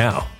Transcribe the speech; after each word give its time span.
now. 0.00 0.39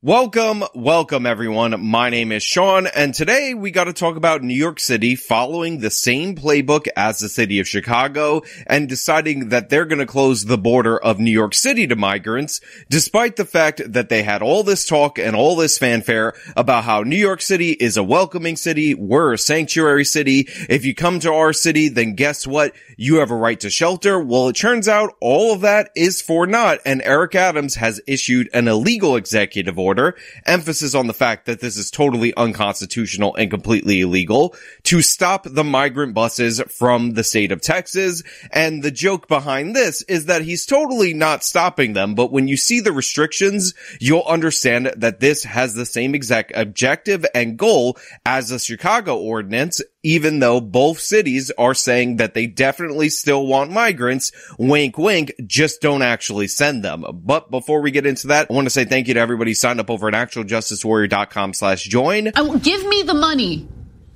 Welcome, 0.00 0.62
welcome 0.76 1.26
everyone. 1.26 1.84
My 1.84 2.08
name 2.08 2.30
is 2.30 2.44
Sean 2.44 2.86
and 2.86 3.12
today 3.12 3.52
we 3.52 3.72
got 3.72 3.84
to 3.84 3.92
talk 3.92 4.14
about 4.14 4.44
New 4.44 4.54
York 4.54 4.78
City 4.78 5.16
following 5.16 5.80
the 5.80 5.90
same 5.90 6.36
playbook 6.36 6.86
as 6.96 7.18
the 7.18 7.28
city 7.28 7.58
of 7.58 7.66
Chicago 7.66 8.42
and 8.68 8.88
deciding 8.88 9.48
that 9.48 9.70
they're 9.70 9.86
going 9.86 9.98
to 9.98 10.06
close 10.06 10.44
the 10.44 10.56
border 10.56 10.96
of 10.96 11.18
New 11.18 11.32
York 11.32 11.52
City 11.52 11.84
to 11.88 11.96
migrants, 11.96 12.60
despite 12.88 13.34
the 13.34 13.44
fact 13.44 13.82
that 13.92 14.08
they 14.08 14.22
had 14.22 14.40
all 14.40 14.62
this 14.62 14.86
talk 14.86 15.18
and 15.18 15.34
all 15.34 15.56
this 15.56 15.78
fanfare 15.78 16.32
about 16.56 16.84
how 16.84 17.02
New 17.02 17.16
York 17.16 17.42
City 17.42 17.72
is 17.72 17.96
a 17.96 18.04
welcoming 18.04 18.54
city. 18.54 18.94
We're 18.94 19.32
a 19.32 19.38
sanctuary 19.38 20.04
city. 20.04 20.46
If 20.68 20.84
you 20.84 20.94
come 20.94 21.18
to 21.18 21.32
our 21.32 21.52
city, 21.52 21.88
then 21.88 22.14
guess 22.14 22.46
what? 22.46 22.72
You 22.96 23.16
have 23.16 23.32
a 23.32 23.36
right 23.36 23.58
to 23.60 23.68
shelter. 23.68 24.20
Well, 24.20 24.50
it 24.50 24.54
turns 24.54 24.86
out 24.86 25.16
all 25.20 25.52
of 25.52 25.62
that 25.62 25.90
is 25.96 26.22
for 26.22 26.46
naught 26.46 26.78
and 26.86 27.02
Eric 27.02 27.34
Adams 27.34 27.74
has 27.74 28.00
issued 28.06 28.48
an 28.54 28.68
illegal 28.68 29.16
executive 29.16 29.76
order 29.76 29.87
order, 29.88 30.14
emphasis 30.44 30.94
on 30.94 31.06
the 31.06 31.14
fact 31.14 31.46
that 31.46 31.60
this 31.60 31.78
is 31.78 31.90
totally 31.90 32.34
unconstitutional 32.36 33.34
and 33.36 33.50
completely 33.50 34.02
illegal, 34.02 34.54
to 34.82 35.00
stop 35.00 35.46
the 35.48 35.64
migrant 35.64 36.12
buses 36.12 36.60
from 36.68 37.14
the 37.14 37.24
state 37.24 37.52
of 37.52 37.62
Texas. 37.62 38.22
And 38.52 38.82
the 38.82 38.90
joke 38.90 39.28
behind 39.28 39.74
this 39.74 40.02
is 40.02 40.26
that 40.26 40.42
he's 40.42 40.66
totally 40.66 41.14
not 41.14 41.42
stopping 41.42 41.94
them, 41.94 42.14
but 42.14 42.30
when 42.30 42.48
you 42.48 42.58
see 42.58 42.80
the 42.80 42.92
restrictions, 42.92 43.72
you'll 43.98 44.22
understand 44.28 44.92
that 44.96 45.20
this 45.20 45.44
has 45.44 45.72
the 45.72 45.86
same 45.86 46.14
exact 46.14 46.52
objective 46.54 47.24
and 47.34 47.58
goal 47.58 47.96
as 48.26 48.50
the 48.50 48.58
Chicago 48.58 49.16
ordinance, 49.16 49.80
even 50.08 50.38
though 50.38 50.58
both 50.58 50.98
cities 50.98 51.50
are 51.58 51.74
saying 51.74 52.16
that 52.16 52.32
they 52.32 52.46
definitely 52.46 53.10
still 53.10 53.46
want 53.46 53.70
migrants. 53.70 54.32
Wink, 54.58 54.96
wink, 54.96 55.32
just 55.46 55.82
don't 55.82 56.00
actually 56.00 56.48
send 56.48 56.82
them. 56.82 57.04
But 57.12 57.50
before 57.50 57.82
we 57.82 57.90
get 57.90 58.06
into 58.06 58.28
that, 58.28 58.50
I 58.50 58.54
want 58.54 58.64
to 58.64 58.70
say 58.70 58.86
thank 58.86 59.08
you 59.08 59.14
to 59.14 59.20
everybody 59.20 59.52
signed 59.52 59.80
up 59.80 59.90
over 59.90 60.08
at 60.08 60.14
actualjusticewarrior.com 60.14 61.52
slash 61.52 61.84
join. 61.84 62.28
I, 62.34 62.56
give 62.56 62.86
me 62.86 63.02
the 63.02 63.12
money. 63.12 63.68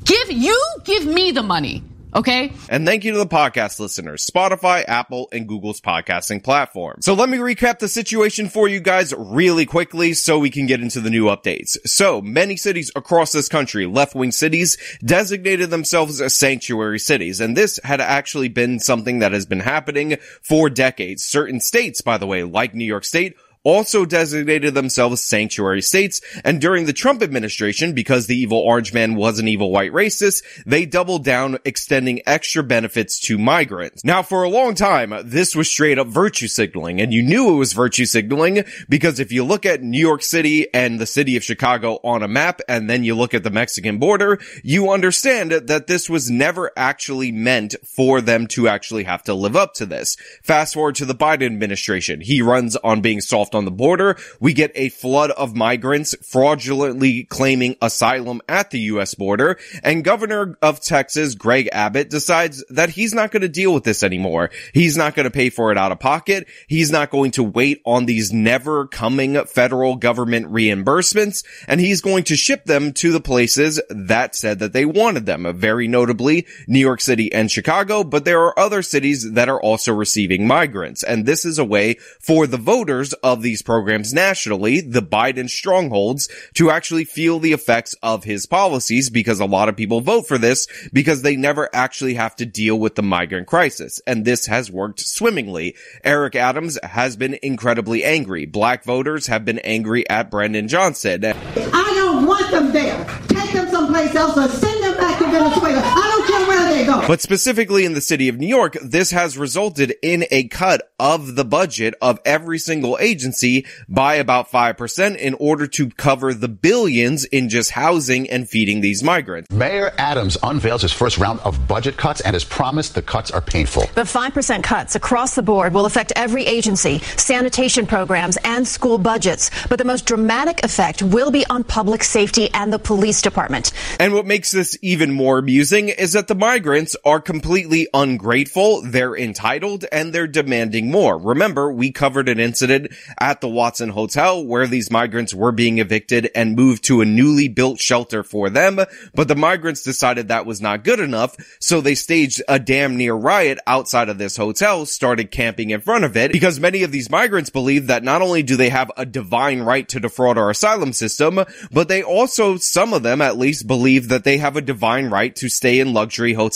Give, 0.03 0.33
you 0.33 0.59
give 0.85 1.05
me 1.05 1.31
the 1.31 1.43
money. 1.43 1.85
Okay. 2.15 2.53
And 2.69 2.87
thank 2.87 3.05
you 3.05 3.13
to 3.13 3.19
the 3.19 3.27
podcast 3.27 3.81
listeners, 3.81 4.29
Spotify, 4.29 4.85
Apple, 4.87 5.29
and 5.33 5.49
Google's 5.49 5.81
podcasting 5.81 6.45
platform. 6.45 6.99
So 7.01 7.15
let 7.15 7.31
me 7.31 7.39
recap 7.39 7.79
the 7.79 7.89
situation 7.89 8.51
for 8.51 8.69
you 8.69 8.81
guys 8.81 9.15
really 9.17 9.65
quickly 9.65 10.13
so 10.13 10.39
we 10.39 10.51
can 10.51 10.67
get 10.67 10.83
into 10.83 11.01
the 11.01 11.09
new 11.09 11.27
updates. 11.27 11.79
So 11.87 12.21
many 12.21 12.57
cities 12.59 12.93
across 12.95 13.33
this 13.33 13.49
country, 13.49 13.87
left-wing 13.87 14.33
cities, 14.33 14.77
designated 15.03 15.71
themselves 15.71 16.21
as 16.21 16.35
sanctuary 16.35 16.99
cities. 16.99 17.41
And 17.41 17.57
this 17.57 17.81
had 17.83 18.03
actually 18.03 18.49
been 18.49 18.79
something 18.79 19.21
that 19.21 19.33
has 19.33 19.47
been 19.47 19.61
happening 19.61 20.17
for 20.43 20.69
decades. 20.69 21.23
Certain 21.23 21.61
states, 21.61 22.03
by 22.03 22.19
the 22.19 22.27
way, 22.27 22.43
like 22.43 22.75
New 22.75 22.85
York 22.85 23.05
State, 23.05 23.37
also 23.65 24.05
designated 24.05 24.75
themselves 24.75 25.21
sanctuary 25.21 25.83
states. 25.83 26.21
And 26.45 26.61
during 26.61 26.87
the 26.87 26.93
Trump 26.93 27.23
administration, 27.23 27.93
because 27.93 28.27
the 28.27 28.37
evil 28.37 28.59
orange 28.59 28.93
man 28.93 29.15
was 29.15 29.39
an 29.39 29.49
evil 29.49 29.71
white 29.71 29.93
racist, 29.93 30.43
they 30.67 30.87
doubled 30.87 31.25
down 31.25 31.59
extending 31.65 32.21
extra 32.27 32.63
benefits 32.63 33.21
to 33.21 33.39
migrants. 33.39 34.05
Now, 34.05 34.23
for 34.23 34.43
a 34.43 34.49
long 34.49 34.75
time, 34.75 35.15
this 35.25 35.55
was 35.55 35.71
straight 35.71 35.99
up 35.99 36.09
virtue 36.09 36.49
signaling, 36.49 37.01
and 37.01 37.13
you 37.13 37.23
knew 37.23 37.55
it 37.55 37.59
was 37.59 37.73
virtue 37.73 38.07
signaling 38.07 38.65
because 38.89 39.21
if 39.21 39.33
you 39.33 39.45
look 39.45 39.67
at 39.67 39.83
New 39.83 40.01
York 40.01 40.23
City 40.23 40.73
and 40.75 40.99
the 40.99 41.07
city 41.07 41.37
of 41.37 41.45
Chicago 41.45 42.01
on 42.03 42.23
a 42.23 42.29
map, 42.29 42.61
and 42.69 42.89
then 42.89 43.05
you 43.05 43.15
look 43.15 43.35
at 43.35 43.43
the 43.43 43.51
Mexican 43.51 43.99
border, 43.99 44.39
you 44.63 44.91
understand 44.91 45.53
that 45.53 45.87
this 45.87 46.11
was 46.11 46.31
never 46.31 46.71
actually 46.77 47.33
meant 47.33 47.75
for 47.85 48.21
them 48.21 48.47
to 48.49 48.69
actually 48.69 49.05
have 49.05 49.23
to 49.23 49.35
live 49.35 49.57
up 49.57 49.75
to 49.75 49.87
this. 49.87 50.17
Fast 50.43 50.75
forward 50.75 50.95
to 50.97 51.05
the 51.05 51.15
Biden 51.15 51.47
administration. 51.47 52.21
He 52.21 52.43
runs 52.43 52.77
on 52.77 53.01
being 53.01 53.21
soft 53.21 53.52
on 53.55 53.65
the 53.65 53.71
border. 53.71 54.17
We 54.41 54.53
get 54.53 54.73
a 54.75 54.89
flood 54.89 55.31
of 55.33 55.55
migrants 55.55 56.15
fraudulently 56.23 57.25
claiming 57.25 57.77
asylum 57.81 58.41
at 58.49 58.71
the 58.71 58.81
U.S. 58.81 59.15
border. 59.15 59.59
And 59.83 60.05
Governor 60.05 60.59
of 60.63 60.81
Texas, 60.81 61.35
Greg 61.35 61.69
Abbott, 61.73 62.11
decides 62.11 62.65
that 62.71 62.91
he's 62.91 63.15
not 63.15 63.31
going 63.31 63.43
to 63.43 63.49
deal 63.49 63.73
with 63.75 63.85
this 63.85 64.03
anymore. 64.03 64.51
He's 64.73 64.97
not 64.97 65.15
going 65.15 65.25
to 65.25 65.31
pay 65.31 65.51
for 65.51 65.73
it 65.73 65.79
out 65.79 65.93
of 65.93 66.01
pocket. 66.01 66.47
He's 66.67 66.91
not 66.91 67.11
going 67.11 67.33
to 67.33 67.43
wait 67.43 67.81
on 67.85 68.07
these 68.07 68.33
never 68.33 68.87
coming 68.87 69.43
federal 69.45 69.97
government 69.97 70.47
reimbursements. 70.47 71.45
And 71.69 71.81
he's 71.81 72.01
going 72.01 72.25
to 72.25 72.37
ship 72.37 72.65
them 72.65 72.93
to 72.95 73.13
the 73.13 73.21
places 73.21 73.81
that 73.89 74.35
said 74.35 74.59
that 74.61 74.73
they 74.73 74.85
wanted 74.85 75.27
them. 75.27 75.47
Very 75.57 75.89
notably, 75.89 76.47
New 76.67 76.79
York 76.79 77.01
City 77.01 77.33
and 77.33 77.51
Chicago, 77.51 78.05
but 78.05 78.25
there 78.25 78.41
are 78.43 78.59
other 78.59 78.83
cities 78.83 79.33
that 79.33 79.49
are 79.49 79.61
also 79.61 79.93
receiving 79.93 80.47
migrants. 80.47 81.03
And 81.03 81.27
this 81.27 81.45
is 81.45 81.59
a 81.59 81.65
way 81.65 81.95
for 82.21 82.47
the 82.47 82.57
voters 82.57 83.13
of 83.15 83.42
these 83.43 83.63
programs 83.63 84.13
nationally, 84.13 84.81
the 84.81 85.03
Biden 85.03 85.51
strongholds, 85.51 86.29
to 86.55 86.71
actually 86.71 87.05
feel 87.05 87.39
the 87.39 87.53
effects 87.53 87.95
of 88.03 88.25
his 88.25 88.47
policies 88.47 89.11
because 89.11 89.41
a 89.41 89.47
lot 89.47 89.69
of 89.69 89.77
people 89.77 90.01
vote 90.01 90.27
for 90.27 90.39
this 90.39 90.67
because 90.93 91.23
they 91.23 91.37
never 91.37 91.69
actually 91.73 92.15
have 92.15 92.37
to 92.37 92.47
deal 92.47 92.79
with 92.79 92.95
the 92.95 93.03
migrant 93.03 93.47
crisis. 93.47 94.01
And 94.07 94.25
this 94.25 94.47
has 94.47 94.71
worked 94.71 95.01
swimmingly. 95.01 95.75
Eric 96.05 96.37
Adams 96.37 96.79
has 96.83 97.17
been 97.17 97.39
incredibly 97.43 98.05
angry. 98.05 98.47
Black 98.47 98.85
voters 98.85 99.27
have 99.27 99.45
been 99.45 99.59
angry 99.61 100.09
at 100.09 100.31
Brandon 100.31 100.69
Johnson. 100.69 101.25
I 101.25 101.93
don't 101.95 102.27
want 102.27 102.51
them 102.51 102.73
there. 102.73 103.05
Take 103.29 103.53
them 103.53 103.69
someplace 103.69 104.15
else 104.15 104.37
or 104.37 104.49
send 104.49 104.83
them 104.83 104.97
back 104.97 105.19
to 105.19 105.25
Venezuela. 105.25 105.83
I 105.85 106.15
don't 106.15 106.27
care 106.27 106.52
where 106.73 106.85
they 106.85 106.87
go. 106.87 107.07
But 107.07 107.21
specifically 107.21 107.85
in 107.85 107.95
the 107.95 108.01
city 108.01 108.29
of 108.29 108.39
New 108.39 108.47
York, 108.47 108.77
this 108.83 109.11
has 109.11 109.39
resulted 109.39 109.95
in 110.03 110.25
a 110.31 110.49
cut 110.49 110.93
of 110.99 111.37
the 111.37 111.45
budget 111.45 111.95
of 112.01 112.21
every 112.25 112.59
single 112.59 112.99
agency 113.01 113.67
by 113.89 114.15
about 114.15 114.51
5% 114.51 115.17
in 115.17 115.35
order 115.35 115.67
to 115.67 115.91
cover 115.91 116.35
the 116.35 116.49
billions 116.49 117.25
in 117.25 117.49
just 117.49 117.73
housing 117.73 118.29
and 118.31 118.49
feeding 118.49 118.81
these 118.81 119.03
migrants. 119.03 119.51
Mayor 119.51 119.93
Adams 119.99 120.37
unveils 120.43 120.83
his 120.83 120.93
first 120.93 121.19
round 121.19 121.41
of 121.41 121.69
budget 121.69 121.97
cuts 121.97 122.21
and 122.23 122.35
has 122.35 122.45
promised 122.45 122.95
the 122.95 123.03
cuts 123.03 123.31
are 123.31 123.41
painful. 123.41 123.83
The 123.95 124.03
5% 124.03 124.63
cuts 124.63 124.95
across 124.95 125.35
the 125.35 125.43
board 125.43 125.75
will 125.75 125.87
affect 125.87 126.13
every 126.17 126.45
agency, 126.45 126.99
sanitation 127.17 127.87
programs, 127.87 128.39
and 128.45 128.67
school 128.67 128.99
budgets. 128.99 129.51
But 129.69 129.79
the 129.79 129.85
most 129.85 130.07
dramatic 130.07 130.65
effect 130.65 131.03
will 131.03 131.31
be 131.31 131.45
on 131.47 131.65
public 131.65 132.05
safety 132.05 132.49
and 132.55 132.73
the 132.73 132.79
police 132.79 133.23
department. 133.23 133.73
And 133.99 134.15
what 134.15 134.27
makes 134.27 134.51
this 134.51 134.79
even 134.83 135.13
more 135.13 135.39
amusing 135.39 135.89
is 135.89 136.13
that 136.13 136.29
the 136.29 136.35
migrants 136.35 136.62
are 137.05 137.21
completely 137.21 137.89
ungrateful, 137.93 138.83
they're 138.83 139.17
entitled, 139.17 139.85
and 139.91 140.13
they're 140.13 140.27
demanding 140.27 140.91
more. 140.91 141.19
Remember, 141.19 141.73
we 141.73 141.91
covered 141.91 142.29
an 142.29 142.39
incident 142.39 142.93
at 143.19 143.41
the 143.41 143.49
Watson 143.49 143.89
Hotel 143.89 144.45
where 144.45 144.67
these 144.67 144.91
migrants 144.91 145.35
were 145.35 145.53
being 145.53 145.79
evicted 145.79 146.31
and 146.35 146.55
moved 146.55 146.85
to 146.85 147.01
a 147.01 147.05
newly 147.05 147.49
built 147.49 147.81
shelter 147.81 148.23
for 148.23 148.49
them, 148.49 148.79
but 149.15 149.29
the 149.29 149.35
migrants 149.35 149.83
decided 149.83 150.29
that 150.29 150.47
was 150.47 150.61
not 150.61 150.85
good 150.85 151.01
enough, 151.01 151.37
so 151.61 151.81
they 151.81 151.97
staged 151.97 152.43
a 152.47 152.59
damn 152.59 152.97
near 152.97 153.15
riot 153.15 153.59
outside 153.67 154.09
of 154.09 154.19
this 154.19 154.37
hotel, 154.37 154.87
started 154.87 155.33
camping 155.33 155.71
in 155.71 155.81
front 155.81 156.05
of 156.05 156.17
it, 156.17 156.33
because 156.33 156.61
many 156.61 156.85
of 156.85 156.93
these 156.93 157.11
migrants 157.11 157.51
believe 157.51 157.89
that 157.89 158.05
not 158.05 158.23
only 158.23 158.43
do 158.43 158.57
they 158.57 158.69
have 158.69 158.91
a 158.97 159.05
divine 159.05 159.63
right 159.63 159.89
to 159.89 159.99
defraud 159.99 160.39
our 160.39 160.51
asylum 160.51 160.93
system, 160.93 161.45
but 161.73 161.89
they 161.89 162.03
also, 162.03 162.57
some 162.57 162.93
of 162.93 163.03
them 163.03 163.21
at 163.21 163.37
least, 163.37 163.67
believe 163.67 164.09
that 164.09 164.25
they 164.25 164.39
have 164.39 164.57
a 164.57 164.61
divine 164.61 165.11
right 165.11 165.35
to 165.37 165.49
stay 165.49 165.81
in 165.81 165.93
luxury 165.93 166.35
hotels 166.35 166.52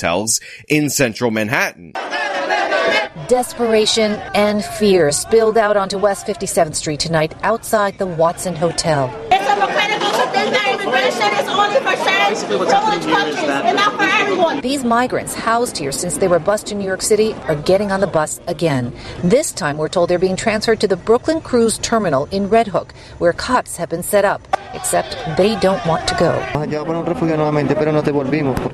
in 0.69 0.91
central 0.91 1.31
Manhattan. 1.31 1.93
Desperation 3.29 4.13
and 4.35 4.65
fear 4.65 5.11
spilled 5.11 5.59
out 5.59 5.77
onto 5.77 5.99
West 5.99 6.27
57th 6.27 6.77
Street 6.77 7.01
tonight 7.01 7.35
outside 7.43 7.99
the 7.99 8.07
Watson 8.07 8.55
Hotel. 8.55 9.11
It's 9.33 9.45
hypocritical 9.49 10.11
to 10.11 10.31
think 10.31 10.53
that 10.53 10.79
immigration 10.81 11.33
is 11.35 11.49
only 11.49 11.81
for 11.81 11.97
certain 12.05 12.47
privileged 12.47 13.09
countries 13.09 13.39
and 13.39 13.77
not 13.77 13.97
for 13.97 14.03
everyone. 14.03 14.61
These 14.61 14.85
migrants 14.85 15.35
housed 15.35 15.77
here 15.77 15.91
since 15.91 16.19
they 16.19 16.29
were 16.29 16.39
bused 16.39 16.67
to 16.69 16.75
New 16.77 16.85
York 16.85 17.03
City 17.03 17.33
are 17.49 17.57
getting 17.57 17.91
on 17.91 18.01
the 18.01 18.07
bus 18.07 18.39
again. 18.47 18.95
This 19.25 19.51
time, 19.51 19.77
we're 19.77 19.89
told 19.89 20.11
they're 20.11 20.19
being 20.19 20.37
transferred 20.37 20.81
to 20.81 20.89
the 20.89 20.97
Brooklyn 20.97 21.41
Cruise 21.41 21.79
Terminal 21.79 22.27
in 22.27 22.49
Red 22.49 22.69
Hook, 22.69 22.93
where 23.19 23.33
cots 23.33 23.77
have 23.77 23.89
been 23.89 24.03
set 24.03 24.25
up. 24.25 24.47
Except 24.77 25.19
they 25.37 25.57
don't 25.57 25.85
want 25.87 26.07
to 26.09 26.15
go. 26.15 26.33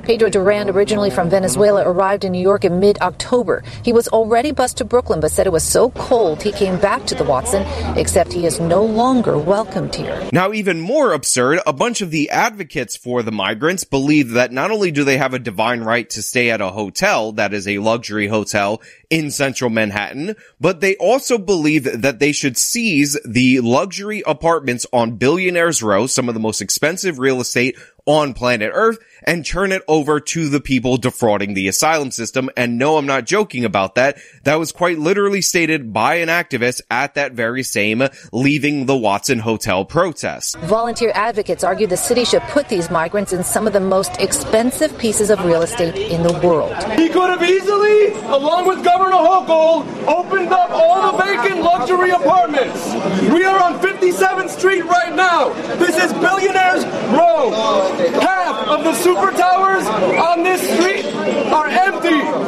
Pedro 0.03 0.29
Duran, 0.29 0.69
originally 0.69 1.09
from 1.09 1.29
Venezuela, 1.29 1.87
arrived 1.87 2.23
in 2.23 2.31
New 2.31 2.41
York 2.41 2.65
in 2.65 2.79
mid 2.79 2.99
October. 3.01 3.63
He 3.83 3.93
was 3.93 4.07
already 4.09 4.51
bused 4.51 4.77
to 4.77 4.85
Brooklyn, 4.85 5.19
but 5.19 5.31
said 5.31 5.47
it 5.47 5.53
was 5.53 5.63
so 5.63 5.89
cold 5.91 6.43
he 6.43 6.51
came 6.51 6.77
back 6.79 7.05
to 7.05 7.15
the 7.15 7.23
Watson, 7.23 7.63
except 7.97 8.33
he 8.33 8.45
is 8.45 8.59
no 8.59 8.83
longer 8.83 9.37
welcomed 9.37 9.95
here. 9.95 10.29
Now, 10.31 10.51
even 10.53 10.79
more 10.79 11.13
absurd, 11.13 11.59
a 11.65 11.73
bunch 11.73 12.01
of 12.01 12.11
the 12.11 12.29
advocates 12.29 12.95
for 12.95 13.23
the 13.23 13.31
migrants 13.31 13.83
believe 13.83 14.31
that 14.31 14.51
not 14.51 14.71
only 14.71 14.91
do 14.91 15.03
they 15.03 15.17
have 15.17 15.33
a 15.33 15.39
divine 15.39 15.81
right 15.81 16.09
to 16.11 16.21
stay 16.21 16.51
at 16.51 16.61
a 16.61 16.69
hotel 16.69 17.31
that 17.33 17.53
is 17.53 17.67
a 17.67 17.79
luxury 17.79 18.27
hotel 18.27 18.81
in 19.13 19.29
central 19.29 19.69
Manhattan, 19.69 20.35
but 20.59 20.81
they 20.81 20.95
also 20.95 21.37
believe 21.37 22.01
that 22.01 22.17
they 22.17 22.31
should 22.31 22.57
seize 22.57 23.15
the 23.23 23.59
luxury 23.59 24.23
apartments 24.25 24.87
on 24.91 25.17
Billionaires 25.17 25.83
Row, 25.83 26.07
some 26.07 26.27
of 26.27 26.33
the 26.33 26.39
most 26.39 26.61
expensive 26.61 27.19
real 27.19 27.39
estate 27.39 27.77
on 28.05 28.33
planet 28.33 28.71
Earth 28.73 28.99
and 29.25 29.45
turn 29.45 29.71
it 29.71 29.81
over 29.87 30.19
to 30.19 30.49
the 30.49 30.59
people 30.59 30.97
defrauding 30.97 31.53
the 31.53 31.67
asylum 31.67 32.11
system. 32.11 32.49
And 32.57 32.77
no, 32.77 32.97
I'm 32.97 33.05
not 33.05 33.25
joking 33.25 33.63
about 33.63 33.95
that. 33.95 34.17
That 34.43 34.59
was 34.59 34.71
quite 34.71 34.99
literally 34.99 35.41
stated 35.41 35.93
by 35.93 36.15
an 36.15 36.29
activist 36.29 36.81
at 36.91 37.15
that 37.15 37.33
very 37.33 37.63
same 37.63 38.03
leaving 38.31 38.85
the 38.85 38.97
Watson 38.97 39.39
Hotel 39.39 39.85
protest. 39.85 40.57
Volunteer 40.59 41.11
advocates 41.15 41.63
argue 41.63 41.87
the 41.87 41.97
city 41.97 42.25
should 42.25 42.41
put 42.43 42.67
these 42.69 42.89
migrants 42.91 43.33
in 43.33 43.43
some 43.43 43.67
of 43.67 43.73
the 43.73 43.79
most 43.79 44.17
expensive 44.19 44.97
pieces 44.97 45.29
of 45.29 45.43
real 45.45 45.61
estate 45.61 45.95
in 45.95 46.23
the 46.23 46.33
world. 46.45 46.75
He 46.99 47.07
could 47.09 47.29
have 47.29 47.43
easily, 47.43 48.13
along 48.23 48.67
with 48.67 48.83
Governor 48.83 49.15
Hochul, 49.15 49.85
opened 50.07 50.49
up 50.49 50.69
all 50.71 51.11
the 51.11 51.23
vacant 51.23 51.61
luxury 51.61 52.11
apartments. 52.11 52.93
We 53.31 53.45
are 53.45 53.61
on 53.61 53.79
57th 53.79 54.49
Street 54.49 54.83
right 54.83 55.15
now. 55.15 55.53
This 55.75 55.97
is 55.97 56.11
Billionaires 56.13 56.85
Row. 57.13 57.92
Half 57.93 58.67
of 58.67 58.83
the 58.83 58.93
super 58.95 59.31
towers 59.31 59.85
on 59.85 60.43
this 60.43 60.61
street 60.61 61.05
are 61.53 61.67
empty. 61.67 62.43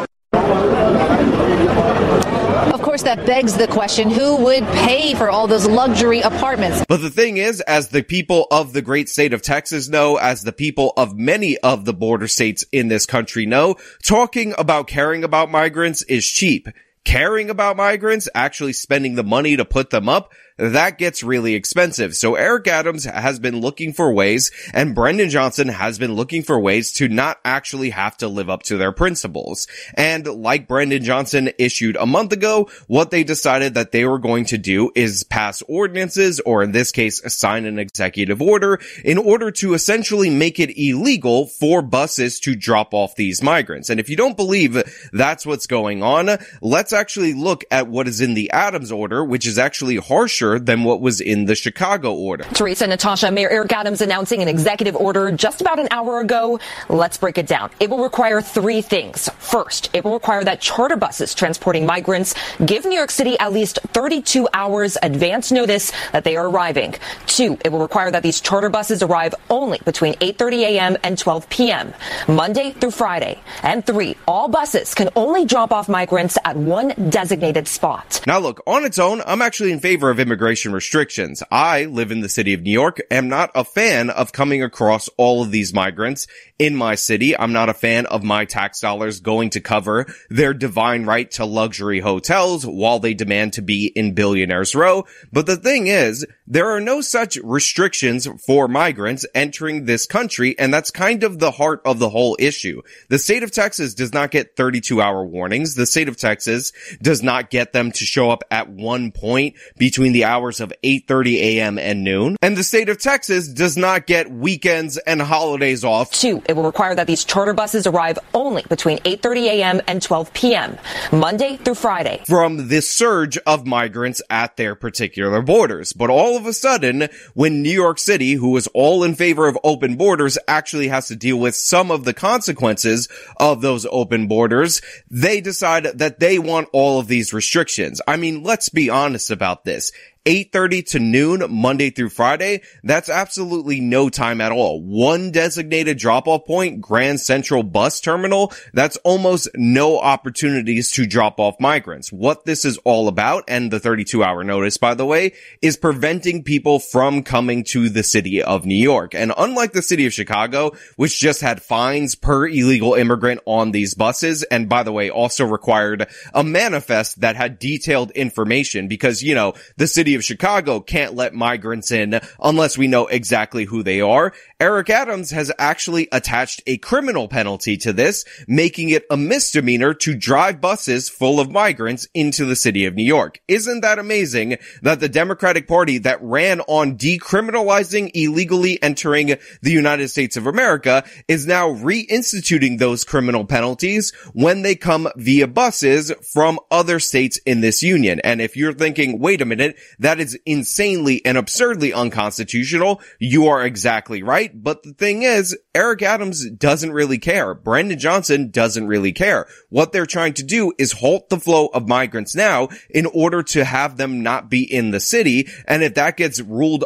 Of 2.73 2.81
course, 2.81 3.03
that 3.03 3.25
begs 3.27 3.55
the 3.55 3.67
question 3.67 4.09
who 4.09 4.37
would 4.37 4.63
pay 4.69 5.13
for 5.13 5.29
all 5.29 5.45
those 5.45 5.67
luxury 5.67 6.21
apartments? 6.21 6.83
But 6.87 7.01
the 7.01 7.11
thing 7.11 7.37
is, 7.37 7.61
as 7.61 7.89
the 7.89 8.01
people 8.01 8.47
of 8.49 8.73
the 8.73 8.81
great 8.81 9.07
state 9.07 9.33
of 9.33 9.43
Texas 9.43 9.87
know, 9.87 10.15
as 10.15 10.43
the 10.43 10.51
people 10.51 10.93
of 10.97 11.15
many 11.15 11.57
of 11.59 11.85
the 11.85 11.93
border 11.93 12.27
states 12.27 12.65
in 12.71 12.87
this 12.87 13.05
country 13.05 13.45
know, 13.45 13.75
talking 14.03 14.55
about 14.57 14.87
caring 14.87 15.23
about 15.23 15.51
migrants 15.51 16.01
is 16.03 16.25
cheap. 16.25 16.67
Caring 17.03 17.51
about 17.51 17.77
migrants, 17.77 18.27
actually 18.33 18.73
spending 18.73 19.13
the 19.13 19.23
money 19.23 19.55
to 19.57 19.63
put 19.63 19.91
them 19.91 20.09
up, 20.09 20.33
that 20.57 20.97
gets 20.97 21.21
really 21.21 21.53
expensive. 21.53 22.15
So 22.15 22.35
Eric 22.35 22.67
Adams 22.67 23.03
has 23.03 23.39
been 23.39 23.59
looking 23.59 23.91
for 23.91 24.13
ways 24.13 24.51
and 24.73 24.95
Brandon 24.95 25.29
Johnson 25.29 25.67
has 25.67 25.99
been 25.99 26.13
looking 26.13 26.43
for 26.43 26.57
ways 26.57 26.93
to 26.93 27.09
not 27.09 27.39
actually 27.43 27.89
have 27.89 28.15
to 28.17 28.29
live 28.29 28.49
up 28.49 28.63
to 28.63 28.77
their 28.77 28.93
principles. 28.93 29.67
And 29.95 30.25
like 30.25 30.67
Brandon 30.67 31.03
Johnson 31.03 31.49
issued 31.59 31.97
a 31.97 32.05
month 32.05 32.31
ago, 32.31 32.69
what 32.87 33.11
they 33.11 33.25
decided 33.25 33.73
that 33.73 33.91
they 33.91 34.05
were 34.05 34.19
going 34.19 34.45
to 34.45 34.57
do 34.57 34.91
is 34.95 35.25
pass 35.25 35.61
ordinances 35.63 36.39
or 36.39 36.63
in 36.63 36.71
this 36.71 36.93
case, 36.93 37.21
sign 37.33 37.65
an 37.65 37.77
executive 37.77 38.41
order 38.41 38.79
in 39.03 39.17
order 39.17 39.51
to 39.51 39.73
essentially 39.73 40.29
make 40.29 40.59
it 40.59 40.77
illegal 40.77 41.47
for 41.47 41.81
buses 41.81 42.39
to 42.39 42.55
drop 42.55 42.93
off 42.93 43.15
these 43.15 43.43
migrants. 43.43 43.89
And 43.89 43.99
if 43.99 44.09
you 44.09 44.15
don't 44.15 44.37
believe 44.37 44.81
that's 45.11 45.45
what's 45.45 45.67
going 45.67 46.01
on, 46.01 46.29
let's 46.61 46.93
actually 46.93 47.33
look 47.33 47.65
at 47.71 47.89
what 47.89 48.07
is 48.07 48.21
in 48.21 48.35
the 48.35 48.51
Adams 48.51 48.91
order, 48.91 49.23
which 49.25 49.45
is 49.45 49.59
actually 49.59 49.97
harsher 49.97 50.44
than 50.59 50.83
what 50.83 51.01
was 51.01 51.19
in 51.19 51.45
the 51.45 51.55
Chicago 51.55 52.13
order. 52.13 52.43
Teresa 52.53 52.85
Natasha, 52.87 53.31
Mayor 53.31 53.49
Eric 53.49 53.73
Adams 53.73 54.01
announcing 54.01 54.41
an 54.41 54.47
executive 54.47 54.95
order 54.95 55.31
just 55.31 55.61
about 55.61 55.79
an 55.79 55.87
hour 55.91 56.19
ago. 56.19 56.59
Let's 56.89 57.17
break 57.17 57.37
it 57.37 57.47
down. 57.47 57.71
It 57.79 57.89
will 57.89 58.03
require 58.03 58.41
three 58.41 58.81
things. 58.81 59.29
First, 59.39 59.89
it 59.93 60.03
will 60.03 60.13
require 60.13 60.43
that 60.43 60.61
charter 60.61 60.95
buses 60.95 61.33
transporting 61.33 61.85
migrants 61.85 62.35
give 62.63 62.85
New 62.85 62.95
York 62.95 63.11
City 63.11 63.37
at 63.39 63.51
least 63.51 63.79
32 63.93 64.47
hours 64.53 64.97
advance 65.01 65.51
notice 65.51 65.91
that 66.11 66.23
they 66.23 66.35
are 66.37 66.47
arriving. 66.47 66.93
Two, 67.25 67.57
it 67.65 67.71
will 67.71 67.79
require 67.81 68.11
that 68.11 68.23
these 68.23 68.39
charter 68.39 68.69
buses 68.69 69.01
arrive 69.01 69.33
only 69.49 69.79
between 69.85 70.13
8:30 70.15 70.61
a.m. 70.71 70.97
and 71.03 71.17
12 71.17 71.49
p.m. 71.49 71.93
Monday 72.27 72.71
through 72.71 72.91
Friday. 72.91 73.41
And 73.63 73.85
three, 73.85 74.15
all 74.27 74.47
buses 74.47 74.93
can 74.93 75.09
only 75.15 75.45
drop 75.45 75.71
off 75.71 75.89
migrants 75.89 76.37
at 76.45 76.55
one 76.55 76.93
designated 77.09 77.67
spot. 77.67 78.21
Now 78.27 78.39
look, 78.39 78.61
on 78.67 78.85
its 78.85 78.99
own, 78.99 79.21
I'm 79.25 79.41
actually 79.41 79.71
in 79.71 79.79
favor 79.79 80.09
of 80.09 80.19
immigration 80.19 80.34
immigration 80.35 80.73
restrictions. 80.73 81.41
I 81.49 81.85
live 81.85 82.11
in 82.11 82.19
the 82.19 82.27
city 82.27 82.53
of 82.53 82.61
New 82.61 82.71
York, 82.71 82.99
am 83.09 83.29
not 83.29 83.51
a 83.55 83.63
fan 83.63 84.09
of 84.09 84.33
coming 84.33 84.61
across 84.61 85.07
all 85.15 85.41
of 85.41 85.49
these 85.49 85.73
migrants 85.73 86.27
in 86.59 86.75
my 86.75 86.95
city. 86.95 87.37
I'm 87.37 87.53
not 87.53 87.69
a 87.69 87.73
fan 87.73 88.05
of 88.05 88.21
my 88.21 88.43
tax 88.43 88.81
dollars 88.81 89.21
going 89.21 89.51
to 89.51 89.61
cover 89.61 90.05
their 90.29 90.53
divine 90.53 91.05
right 91.05 91.29
to 91.31 91.45
luxury 91.45 92.01
hotels 92.01 92.65
while 92.65 92.99
they 92.99 93.13
demand 93.13 93.53
to 93.53 93.61
be 93.61 93.87
in 93.87 94.13
billionaires 94.13 94.75
row. 94.75 95.05
But 95.31 95.45
the 95.45 95.55
thing 95.57 95.87
is, 95.87 96.25
there 96.47 96.69
are 96.69 96.81
no 96.81 97.01
such 97.01 97.37
restrictions 97.37 98.27
for 98.45 98.67
migrants 98.67 99.25
entering 99.33 99.85
this 99.85 100.05
country. 100.05 100.57
And 100.59 100.73
that's 100.73 100.91
kind 100.91 101.23
of 101.23 101.39
the 101.39 101.51
heart 101.51 101.81
of 101.85 101.99
the 101.99 102.09
whole 102.09 102.37
issue. 102.39 102.81
The 103.09 103.19
state 103.19 103.43
of 103.43 103.51
Texas 103.51 103.93
does 103.93 104.13
not 104.13 104.31
get 104.31 104.55
32 104.55 105.01
hour 105.01 105.25
warnings. 105.25 105.75
The 105.75 105.85
state 105.85 106.07
of 106.07 106.17
Texas 106.17 106.71
does 107.01 107.23
not 107.23 107.49
get 107.49 107.73
them 107.73 107.91
to 107.93 108.05
show 108.05 108.29
up 108.29 108.43
at 108.51 108.69
one 108.69 109.11
point 109.11 109.55
between 109.77 110.13
the 110.13 110.24
hours 110.25 110.59
of 110.59 110.73
8.30 110.83 111.35
a.m. 111.35 111.79
and 111.79 112.03
noon. 112.03 112.35
And 112.41 112.57
the 112.57 112.63
state 112.63 112.89
of 112.89 112.99
Texas 112.99 113.47
does 113.47 113.77
not 113.77 114.07
get 114.07 114.29
weekends 114.29 114.97
and 114.97 115.21
holidays 115.21 115.83
off. 115.85 116.11
Two, 116.11 116.41
it 116.49 116.55
will 116.55 116.63
require 116.63 116.95
that 116.95 117.07
these 117.07 117.23
charter 117.23 117.53
buses 117.53 117.87
arrive 117.87 118.19
only 118.33 118.63
between 118.67 118.97
8.30 118.99 119.37
a.m. 119.45 119.81
and 119.87 120.01
12 120.01 120.33
p.m. 120.33 120.77
Monday 121.11 121.57
through 121.57 121.75
Friday. 121.75 122.23
From 122.25 122.67
this 122.67 122.89
surge 122.89 123.37
of 123.39 123.65
migrants 123.65 124.21
at 124.29 124.57
their 124.57 124.75
particular 124.75 125.41
borders. 125.41 125.93
But 125.93 126.09
all 126.09 126.35
of 126.35 126.45
a 126.45 126.53
sudden, 126.53 127.07
when 127.33 127.61
New 127.61 127.69
York 127.71 127.99
City, 127.99 128.33
who 128.33 128.49
was 128.49 128.67
all 128.73 129.03
in 129.03 129.15
favor 129.15 129.47
of 129.47 129.57
open 129.63 129.95
borders, 129.95 130.37
actually 130.47 130.87
has 130.87 131.07
to 131.07 131.15
deal 131.15 131.37
with 131.37 131.55
some 131.55 131.91
of 131.91 132.03
the 132.03 132.13
consequences 132.13 133.07
of 133.37 133.61
those 133.61 133.85
open 133.91 134.27
borders, 134.27 134.81
they 135.09 135.41
decide 135.41 135.85
that 135.85 136.19
they 136.19 136.39
want 136.39 136.69
all 136.73 136.99
of 136.99 137.07
these 137.07 137.33
restrictions. 137.33 138.01
I 138.07 138.17
mean, 138.17 138.43
let's 138.43 138.69
be 138.69 138.89
honest 138.89 139.31
about 139.31 139.63
this. 139.65 139.91
8.30 140.25 140.85
to 140.87 140.99
noon, 140.99 141.43
Monday 141.49 141.91
through 141.91 142.09
Friday, 142.09 142.63
that's 142.83 143.09
absolutely 143.09 143.79
no 143.79 144.09
time 144.09 144.41
at 144.41 144.51
all. 144.51 144.81
One 144.81 145.29
designated 145.29 145.99
drop-off 145.99 146.45
point, 146.45 146.81
Grand 146.81 147.19
Central 147.19 147.61
Bus 147.61 148.01
Terminal, 148.01 148.51
that's 148.73 148.97
almost 148.97 149.49
no 149.53 149.99
opportunities 149.99 150.89
to 150.93 151.05
drop 151.05 151.39
off 151.39 151.59
migrants. 151.59 152.11
What 152.11 152.43
this 152.43 152.65
is 152.65 152.79
all 152.79 153.07
about, 153.07 153.43
and 153.47 153.69
the 153.69 153.79
32 153.79 154.23
hour 154.23 154.43
notice, 154.43 154.77
by 154.77 154.95
the 154.95 155.05
way, 155.05 155.33
is 155.61 155.77
preventing 155.77 156.41
people 156.41 156.79
from 156.79 157.21
coming 157.21 157.63
to 157.65 157.87
the 157.87 158.01
city 158.01 158.41
of 158.41 158.65
New 158.65 158.73
York. 158.73 159.13
And 159.13 159.31
unlike 159.37 159.73
the 159.73 159.83
city 159.83 160.07
of 160.07 160.13
Chicago, 160.13 160.71
which 160.95 161.19
just 161.19 161.41
had 161.41 161.61
fines 161.61 162.15
per 162.15 162.47
illegal 162.47 162.95
immigrant 162.95 163.41
on 163.45 163.69
these 163.69 163.93
buses, 163.93 164.41
and 164.41 164.67
by 164.67 164.81
the 164.81 164.91
way, 164.91 165.11
also 165.11 165.45
required 165.45 166.07
a 166.33 166.43
manifest 166.43 167.21
that 167.21 167.35
had 167.35 167.59
detailed 167.59 168.09
information 168.11 168.87
because, 168.87 169.21
you 169.21 169.35
know, 169.35 169.53
the 169.77 169.85
city 169.85 170.14
of 170.15 170.23
Chicago 170.23 170.79
can't 170.79 171.13
let 171.13 171.33
migrants 171.33 171.91
in 171.91 172.19
unless 172.41 172.77
we 172.77 172.87
know 172.87 173.07
exactly 173.07 173.65
who 173.65 173.83
they 173.83 174.01
are. 174.01 174.33
Eric 174.57 174.89
Adams 174.89 175.31
has 175.31 175.51
actually 175.59 176.07
attached 176.13 176.61
a 176.65 176.77
criminal 176.77 177.27
penalty 177.27 177.75
to 177.75 177.91
this, 177.91 178.23
making 178.47 178.89
it 178.89 179.03
a 179.11 179.17
misdemeanor 179.17 179.93
to 179.93 180.15
drive 180.15 180.61
buses 180.61 181.09
full 181.09 181.41
of 181.41 181.51
migrants 181.51 182.07
into 182.13 182.45
the 182.45 182.55
city 182.55 182.85
of 182.85 182.95
New 182.95 183.03
York. 183.03 183.41
Isn't 183.49 183.81
that 183.81 183.99
amazing 183.99 184.57
that 184.81 185.01
the 185.01 185.09
Democratic 185.09 185.67
Party 185.67 185.97
that 185.97 186.21
ran 186.21 186.61
on 186.61 186.97
decriminalizing 186.97 188.11
illegally 188.13 188.81
entering 188.81 189.35
the 189.61 189.71
United 189.71 190.07
States 190.07 190.37
of 190.37 190.47
America 190.47 191.03
is 191.27 191.45
now 191.45 191.67
reinstituting 191.71 192.79
those 192.79 193.03
criminal 193.03 193.43
penalties 193.43 194.13
when 194.31 194.61
they 194.61 194.75
come 194.75 195.09
via 195.17 195.47
buses 195.47 196.13
from 196.31 196.61
other 196.71 197.01
states 197.01 197.37
in 197.45 197.59
this 197.59 197.83
union. 197.83 198.21
And 198.23 198.39
if 198.39 198.55
you're 198.55 198.71
thinking, 198.71 199.19
wait 199.19 199.41
a 199.41 199.45
minute, 199.45 199.75
that 199.99 200.21
is 200.21 200.39
insanely 200.45 201.25
and 201.25 201.37
absurdly 201.37 201.91
unconstitutional, 201.91 203.01
you 203.19 203.47
are 203.47 203.65
exactly 203.65 204.23
right. 204.45 204.63
But 204.63 204.83
the 204.83 204.93
thing 204.93 205.23
is, 205.23 205.57
Eric 205.73 206.01
Adams 206.01 206.49
doesn't 206.49 206.91
really 206.91 207.17
care. 207.17 207.53
Brandon 207.53 207.97
Johnson 207.97 208.49
doesn't 208.49 208.87
really 208.87 209.11
care. 209.11 209.47
What 209.69 209.91
they're 209.91 210.05
trying 210.05 210.33
to 210.35 210.43
do 210.43 210.73
is 210.77 210.93
halt 210.93 211.29
the 211.29 211.39
flow 211.39 211.67
of 211.67 211.87
migrants 211.87 212.35
now 212.35 212.69
in 212.89 213.05
order 213.07 213.43
to 213.43 213.65
have 213.65 213.97
them 213.97 214.23
not 214.23 214.49
be 214.49 214.63
in 214.63 214.91
the 214.91 214.99
city. 214.99 215.47
And 215.67 215.83
if 215.83 215.95
that 215.95 216.17
gets 216.17 216.41
ruled 216.41 216.85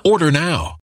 Order 0.03 0.31
now. 0.31 0.80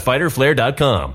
www.fighterflare.com. 0.00 1.14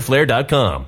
Flare.com. 0.01 0.87